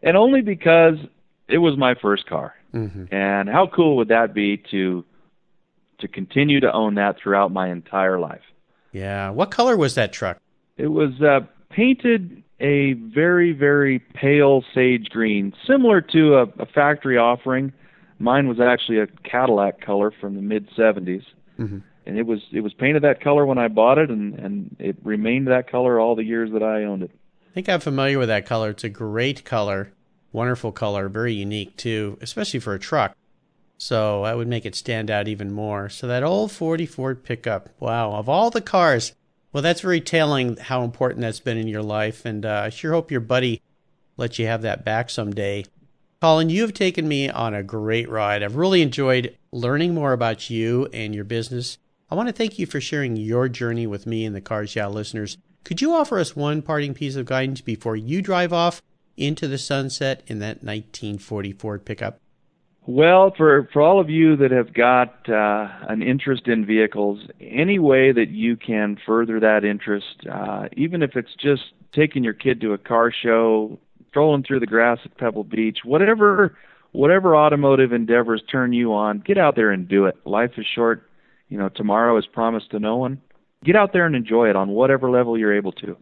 and 0.01 0.15
only 0.15 0.41
because 0.41 0.95
it 1.47 1.57
was 1.57 1.77
my 1.77 1.93
first 1.95 2.25
car. 2.25 2.55
Mm-hmm. 2.73 3.13
And 3.13 3.49
how 3.49 3.67
cool 3.67 3.97
would 3.97 4.09
that 4.09 4.33
be 4.33 4.61
to 4.71 5.05
to 5.99 6.07
continue 6.07 6.59
to 6.61 6.71
own 6.71 6.95
that 6.95 7.17
throughout 7.21 7.51
my 7.51 7.69
entire 7.69 8.19
life? 8.19 8.41
Yeah. 8.91 9.31
What 9.31 9.51
color 9.51 9.75
was 9.75 9.95
that 9.95 10.13
truck? 10.13 10.39
It 10.77 10.87
was 10.87 11.21
uh, 11.21 11.41
painted 11.69 12.43
a 12.59 12.93
very, 12.93 13.51
very 13.51 13.99
pale 13.99 14.63
sage 14.73 15.09
green, 15.09 15.53
similar 15.67 16.01
to 16.01 16.35
a, 16.35 16.43
a 16.59 16.65
factory 16.65 17.17
offering. 17.17 17.73
Mine 18.17 18.47
was 18.47 18.59
actually 18.59 18.99
a 18.99 19.07
Cadillac 19.23 19.81
color 19.81 20.11
from 20.11 20.35
the 20.35 20.41
mid 20.41 20.69
70s, 20.71 21.23
mm-hmm. 21.57 21.79
and 22.05 22.17
it 22.17 22.25
was 22.25 22.39
it 22.51 22.61
was 22.61 22.73
painted 22.73 23.03
that 23.03 23.21
color 23.21 23.45
when 23.45 23.57
I 23.57 23.69
bought 23.69 23.97
it, 23.97 24.09
and 24.09 24.37
and 24.37 24.75
it 24.79 24.97
remained 25.03 25.47
that 25.47 25.71
color 25.71 25.99
all 25.99 26.15
the 26.15 26.23
years 26.23 26.51
that 26.51 26.63
I 26.63 26.83
owned 26.83 27.03
it. 27.03 27.11
I 27.49 27.53
think 27.53 27.69
I'm 27.69 27.79
familiar 27.79 28.19
with 28.19 28.27
that 28.27 28.45
color. 28.45 28.71
It's 28.71 28.83
a 28.83 28.89
great 28.89 29.45
color, 29.45 29.93
wonderful 30.31 30.71
color, 30.71 31.09
very 31.09 31.33
unique 31.33 31.75
too, 31.77 32.17
especially 32.21 32.59
for 32.59 32.73
a 32.73 32.79
truck. 32.79 33.15
So 33.77 34.23
that 34.23 34.35
would 34.35 34.47
make 34.47 34.65
it 34.65 34.75
stand 34.75 35.09
out 35.09 35.27
even 35.27 35.51
more. 35.51 35.89
So 35.89 36.05
that 36.07 36.23
old 36.23 36.51
40 36.51 36.85
Ford 36.85 37.23
pickup, 37.23 37.69
wow! 37.79 38.11
Of 38.11 38.27
all 38.27 38.49
the 38.49 38.61
cars, 38.61 39.13
well, 39.53 39.63
that's 39.63 39.81
very 39.81 40.01
telling 40.01 40.57
how 40.57 40.83
important 40.83 41.21
that's 41.21 41.39
been 41.39 41.57
in 41.57 41.67
your 41.67 41.81
life, 41.81 42.25
and 42.25 42.45
uh, 42.45 42.63
I 42.65 42.69
sure 42.69 42.91
hope 42.91 43.09
your 43.09 43.21
buddy 43.21 43.61
lets 44.17 44.37
you 44.37 44.47
have 44.47 44.61
that 44.63 44.83
back 44.83 45.09
someday. 45.09 45.65
Colin, 46.21 46.49
you 46.49 46.61
have 46.63 46.73
taken 46.73 47.07
me 47.07 47.29
on 47.29 47.53
a 47.53 47.63
great 47.63 48.09
ride. 48.09 48.43
I've 48.43 48.57
really 48.57 48.81
enjoyed 48.81 49.37
learning 49.53 49.93
more 49.93 50.11
about 50.11 50.49
you 50.49 50.87
and 50.91 51.15
your 51.15 51.23
business. 51.23 51.77
I 52.11 52.15
want 52.15 52.27
to 52.27 52.33
thank 52.33 52.59
you 52.59 52.65
for 52.65 52.81
sharing 52.81 53.15
your 53.15 53.47
journey 53.47 53.87
with 53.87 54.05
me 54.05 54.25
and 54.25 54.35
the 54.35 54.41
Cars 54.41 54.75
Yeah 54.75 54.87
listeners. 54.87 55.37
Could 55.63 55.81
you 55.81 55.93
offer 55.93 56.19
us 56.19 56.35
one 56.35 56.61
parting 56.61 56.93
piece 56.93 57.15
of 57.15 57.25
guidance 57.25 57.61
before 57.61 57.95
you 57.95 58.21
drive 58.21 58.51
off 58.51 58.81
into 59.19 59.47
the 59.47 59.57
sunset 59.57 60.23
in 60.27 60.39
that 60.39 60.63
1940 60.63 61.53
Ford 61.53 61.85
pickup? 61.85 62.19
Well, 62.85 63.33
for 63.37 63.69
for 63.71 63.81
all 63.83 63.99
of 63.99 64.09
you 64.09 64.35
that 64.37 64.49
have 64.51 64.73
got 64.73 65.29
uh, 65.29 65.67
an 65.87 66.01
interest 66.01 66.47
in 66.47 66.65
vehicles, 66.65 67.19
any 67.39 67.77
way 67.77 68.11
that 68.11 68.29
you 68.29 68.55
can 68.55 68.97
further 69.05 69.39
that 69.41 69.63
interest, 69.63 70.25
uh, 70.31 70.69
even 70.75 71.03
if 71.03 71.15
it's 71.15 71.35
just 71.39 71.61
taking 71.93 72.23
your 72.23 72.33
kid 72.33 72.61
to 72.61 72.73
a 72.73 72.77
car 72.79 73.11
show, 73.11 73.77
strolling 74.07 74.43
through 74.43 74.61
the 74.61 74.65
grass 74.65 74.97
at 75.05 75.17
Pebble 75.17 75.43
Beach, 75.43 75.79
whatever 75.83 76.57
whatever 76.91 77.35
automotive 77.35 77.93
endeavors 77.93 78.41
turn 78.51 78.73
you 78.73 78.93
on, 78.93 79.19
get 79.19 79.37
out 79.37 79.55
there 79.55 79.69
and 79.69 79.87
do 79.87 80.05
it. 80.05 80.15
Life 80.25 80.53
is 80.57 80.65
short. 80.73 81.07
You 81.47 81.57
know, 81.59 81.69
tomorrow 81.69 82.17
is 82.17 82.25
promised 82.25 82.71
to 82.71 82.79
no 82.79 82.97
one. 82.97 83.21
get 83.63 83.75
out 83.75 83.93
there 83.93 84.05
and 84.05 84.15
enjoy 84.15 84.49
it 84.49 84.55
on 84.55 84.69
whatever 84.69 85.11
level 85.11 85.37
you're 85.37 85.55
able 85.55 85.73
to. 85.73 85.95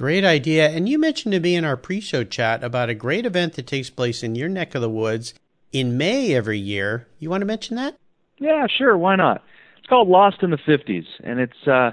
Great 0.00 0.24
idea. 0.24 0.70
And 0.70 0.88
you 0.88 0.98
mentioned 0.98 1.32
to 1.32 1.40
me 1.40 1.54
in 1.54 1.66
our 1.66 1.76
pre 1.76 2.00
show 2.00 2.24
chat 2.24 2.64
about 2.64 2.88
a 2.88 2.94
great 2.94 3.26
event 3.26 3.52
that 3.56 3.66
takes 3.66 3.90
place 3.90 4.22
in 4.22 4.34
your 4.34 4.48
neck 4.48 4.74
of 4.74 4.80
the 4.80 4.88
woods 4.88 5.34
in 5.72 5.98
May 5.98 6.34
every 6.34 6.58
year. 6.58 7.06
You 7.18 7.28
want 7.28 7.42
to 7.42 7.46
mention 7.46 7.76
that? 7.76 7.96
Yeah, 8.38 8.66
sure. 8.66 8.96
Why 8.96 9.16
not? 9.16 9.44
It's 9.76 9.88
called 9.88 10.08
Lost 10.08 10.42
in 10.42 10.52
the 10.52 10.56
50s, 10.56 11.04
and 11.22 11.38
it's 11.38 11.68
uh, 11.68 11.90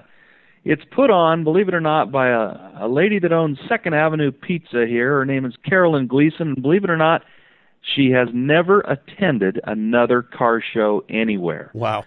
it's 0.63 0.84
put 0.96 1.10
on, 1.10 1.43
believe 1.43 1.67
it 1.67 1.74
or 1.74 1.82
not, 1.82 2.10
by 2.10 2.30
a, 2.30 2.86
a 2.86 2.88
lady 2.88 3.20
that 3.20 3.34
owns 3.34 3.60
Second 3.67 3.93
Avenue 3.93 4.32
Pizza 4.32 4.86
here. 4.88 5.17
Her 5.17 5.26
name 5.26 5.43
is 5.43 5.56
Carolyn 5.67 6.08
Gleason, 6.08 6.54
and 6.54 6.62
believe 6.62 6.86
it 6.86 6.89
or 6.89 6.96
not, 6.96 7.24
she 7.82 8.12
has 8.12 8.30
never 8.32 8.80
attended 8.80 9.60
another 9.65 10.22
car 10.22 10.63
show 10.74 11.04
anywhere. 11.10 11.72
Wow. 11.74 12.06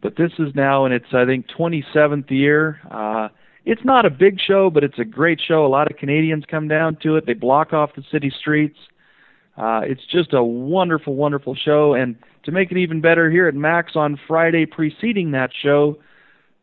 But 0.00 0.16
this 0.16 0.32
is 0.38 0.54
now 0.54 0.86
in 0.86 0.92
its, 0.92 1.12
I 1.12 1.26
think, 1.26 1.48
27th 1.48 2.30
year. 2.30 2.80
Uh, 2.90 3.28
it's 3.64 3.84
not 3.84 4.04
a 4.04 4.10
big 4.10 4.40
show, 4.40 4.70
but 4.70 4.82
it's 4.84 4.98
a 4.98 5.04
great 5.04 5.40
show. 5.40 5.64
A 5.64 5.68
lot 5.68 5.90
of 5.90 5.96
Canadians 5.96 6.44
come 6.48 6.68
down 6.68 6.96
to 7.02 7.16
it. 7.16 7.26
They 7.26 7.34
block 7.34 7.72
off 7.72 7.94
the 7.94 8.02
city 8.10 8.30
streets. 8.30 8.78
Uh, 9.56 9.82
it's 9.84 10.04
just 10.10 10.32
a 10.32 10.42
wonderful, 10.42 11.14
wonderful 11.14 11.54
show. 11.54 11.94
And 11.94 12.16
to 12.44 12.52
make 12.52 12.72
it 12.72 12.78
even 12.78 13.00
better, 13.00 13.30
here 13.30 13.46
at 13.46 13.54
Mac's 13.54 13.94
on 13.94 14.18
Friday 14.26 14.66
preceding 14.66 15.32
that 15.32 15.50
show, 15.62 15.98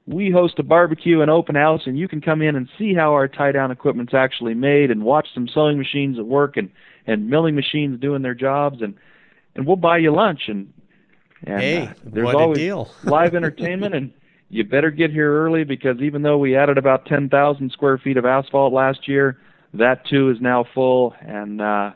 we 0.07 0.31
host 0.31 0.57
a 0.57 0.63
barbecue 0.63 1.21
and 1.21 1.29
open 1.29 1.55
house, 1.55 1.81
and 1.85 1.97
you 1.97 2.07
can 2.07 2.19
come 2.19 2.41
in 2.41 2.55
and 2.55 2.67
see 2.77 2.95
how 2.95 3.13
our 3.13 3.27
tie 3.27 3.51
down 3.51 3.69
equipment's 3.69 4.13
actually 4.13 4.55
made, 4.55 4.89
and 4.89 5.03
watch 5.03 5.27
some 5.33 5.47
sewing 5.47 5.77
machines 5.77 6.17
at 6.17 6.25
work 6.25 6.57
and 6.57 6.71
and 7.05 7.29
milling 7.29 7.55
machines 7.55 7.99
doing 7.99 8.23
their 8.23 8.33
jobs, 8.33 8.81
and 8.81 8.95
and 9.55 9.67
we'll 9.67 9.75
buy 9.75 9.99
you 9.99 10.11
lunch 10.11 10.41
and 10.47 10.73
and 11.43 11.61
hey, 11.61 11.87
uh, 11.87 11.93
there's 12.03 12.25
what 12.25 12.35
always 12.35 12.57
a 12.57 12.61
deal. 12.61 12.91
live 13.03 13.35
entertainment 13.35 13.93
and 13.93 14.11
you 14.49 14.63
better 14.63 14.91
get 14.91 15.11
here 15.11 15.31
early 15.31 15.63
because 15.63 15.99
even 16.01 16.21
though 16.21 16.37
we 16.37 16.55
added 16.55 16.77
about 16.77 17.05
10,000 17.05 17.71
square 17.71 17.97
feet 17.97 18.17
of 18.17 18.25
asphalt 18.25 18.73
last 18.73 19.07
year, 19.07 19.37
that 19.73 20.05
too 20.07 20.29
is 20.29 20.37
now 20.41 20.65
full 20.73 21.13
and 21.21 21.61
uh 21.61 21.91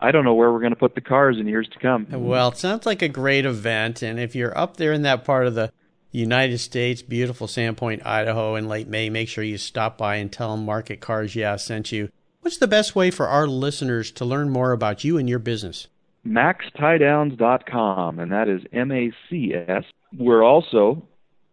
I 0.00 0.12
don't 0.12 0.24
know 0.24 0.34
where 0.34 0.52
we're 0.52 0.60
going 0.60 0.70
to 0.70 0.78
put 0.78 0.94
the 0.94 1.00
cars 1.00 1.38
in 1.40 1.48
years 1.48 1.68
to 1.72 1.78
come. 1.80 2.06
Well, 2.08 2.50
it 2.50 2.56
sounds 2.56 2.86
like 2.86 3.02
a 3.02 3.08
great 3.08 3.44
event 3.44 4.02
and 4.02 4.20
if 4.20 4.34
you're 4.36 4.56
up 4.56 4.76
there 4.76 4.92
in 4.92 5.02
that 5.02 5.24
part 5.24 5.46
of 5.46 5.54
the 5.54 5.72
United 6.10 6.58
States, 6.58 7.02
beautiful 7.02 7.46
Sandpoint, 7.46 8.04
Idaho 8.06 8.54
in 8.54 8.68
late 8.68 8.88
May, 8.88 9.10
make 9.10 9.28
sure 9.28 9.44
you 9.44 9.58
stop 9.58 9.98
by 9.98 10.16
and 10.16 10.32
tell 10.32 10.56
them 10.56 10.64
Mark 10.64 10.90
at 10.90 11.00
Cars 11.00 11.36
Yeah 11.36 11.56
sent 11.56 11.92
you. 11.92 12.10
What's 12.40 12.58
the 12.58 12.66
best 12.66 12.96
way 12.96 13.10
for 13.10 13.28
our 13.28 13.46
listeners 13.46 14.10
to 14.12 14.24
learn 14.24 14.48
more 14.48 14.72
about 14.72 15.04
you 15.04 15.18
and 15.18 15.28
your 15.28 15.38
business? 15.38 15.88
MacsTiedowns.com, 16.26 18.18
and 18.18 18.32
that 18.32 18.48
is 18.48 18.62
M 18.72 18.90
A 18.92 19.12
C 19.28 19.54
S. 19.54 19.84
We're 20.16 20.42
also 20.42 21.07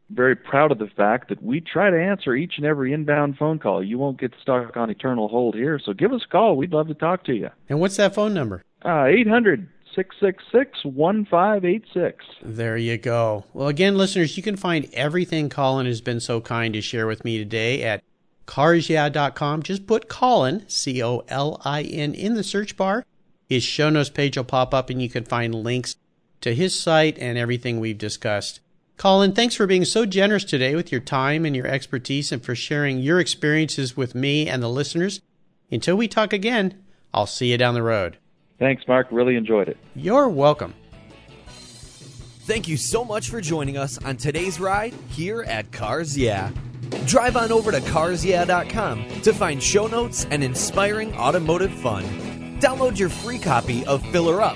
very 0.09 0.35
proud 0.35 0.71
of 0.71 0.77
the 0.77 0.89
fact 0.95 1.29
that 1.29 1.41
we 1.41 1.61
try 1.61 1.89
to 1.89 1.99
answer 1.99 2.35
each 2.35 2.53
and 2.57 2.65
every 2.65 2.93
inbound 2.93 3.37
phone 3.37 3.59
call. 3.59 3.83
You 3.83 3.97
won't 3.97 4.19
get 4.19 4.33
stuck 4.41 4.77
on 4.77 4.89
eternal 4.89 5.27
hold 5.27 5.55
here, 5.55 5.79
so 5.83 5.93
give 5.93 6.13
us 6.13 6.23
a 6.25 6.31
call. 6.31 6.55
We'd 6.55 6.73
love 6.73 6.87
to 6.87 6.93
talk 6.93 7.23
to 7.25 7.33
you. 7.33 7.49
And 7.69 7.79
what's 7.79 7.97
that 7.97 8.13
phone 8.13 8.33
number? 8.33 8.63
Uh, 8.83 9.05
800 9.05 9.67
666 9.95 10.85
1586. 10.85 12.25
There 12.43 12.77
you 12.77 12.97
go. 12.97 13.45
Well, 13.53 13.67
again, 13.67 13.97
listeners, 13.97 14.37
you 14.37 14.43
can 14.43 14.57
find 14.57 14.87
everything 14.93 15.49
Colin 15.49 15.85
has 15.85 16.01
been 16.01 16.19
so 16.19 16.41
kind 16.41 16.73
to 16.73 16.81
share 16.81 17.07
with 17.07 17.23
me 17.23 17.37
today 17.37 17.81
at 17.83 18.03
carsyeah.com. 18.45 19.63
Just 19.63 19.87
put 19.87 20.09
Colin, 20.09 20.65
C 20.67 21.01
O 21.01 21.23
L 21.29 21.61
I 21.63 21.81
N, 21.83 22.13
in 22.13 22.35
the 22.35 22.43
search 22.43 22.77
bar. 22.77 23.05
His 23.47 23.63
show 23.63 23.89
notes 23.89 24.09
page 24.09 24.37
will 24.37 24.43
pop 24.43 24.73
up 24.73 24.89
and 24.89 25.01
you 25.01 25.09
can 25.09 25.23
find 25.23 25.55
links 25.55 25.95
to 26.41 26.53
his 26.53 26.77
site 26.77 27.17
and 27.19 27.37
everything 27.37 27.79
we've 27.79 27.97
discussed. 27.97 28.59
Colin, 28.97 29.33
thanks 29.33 29.55
for 29.55 29.67
being 29.67 29.83
so 29.85 30.05
generous 30.05 30.43
today 30.45 30.73
with 30.73 30.91
your 30.91 31.01
time 31.01 31.45
and 31.45 31.55
your 31.55 31.67
expertise 31.67 32.31
and 32.31 32.43
for 32.43 32.55
sharing 32.55 32.99
your 32.99 33.19
experiences 33.19 33.97
with 33.97 34.15
me 34.15 34.47
and 34.47 34.63
the 34.63 34.69
listeners. 34.69 35.21
Until 35.69 35.95
we 35.97 36.07
talk 36.07 36.31
again, 36.31 36.81
I'll 37.13 37.25
see 37.25 37.51
you 37.51 37.57
down 37.57 37.73
the 37.73 37.83
road. 37.83 38.17
Thanks, 38.57 38.87
Mark. 38.87 39.07
Really 39.11 39.35
enjoyed 39.35 39.67
it. 39.67 39.77
You're 39.95 40.29
welcome. 40.29 40.73
Thank 42.45 42.67
you 42.67 42.77
so 42.77 43.03
much 43.03 43.29
for 43.29 43.41
joining 43.41 43.75
us 43.75 43.97
on 44.05 44.17
today's 44.17 44.59
ride 44.59 44.93
here 45.09 45.41
at 45.43 45.71
Cars 45.71 46.17
Yeah. 46.17 46.51
Drive 47.05 47.35
on 47.35 47.51
over 47.51 47.71
to 47.71 47.79
carsyeah.com 47.79 49.21
to 49.21 49.33
find 49.33 49.61
show 49.61 49.87
notes 49.87 50.25
and 50.29 50.43
inspiring 50.43 51.13
automotive 51.15 51.73
fun. 51.73 52.03
Download 52.61 52.97
your 52.97 53.09
free 53.09 53.39
copy 53.39 53.83
of 53.85 54.05
Filler 54.11 54.41
Up, 54.41 54.55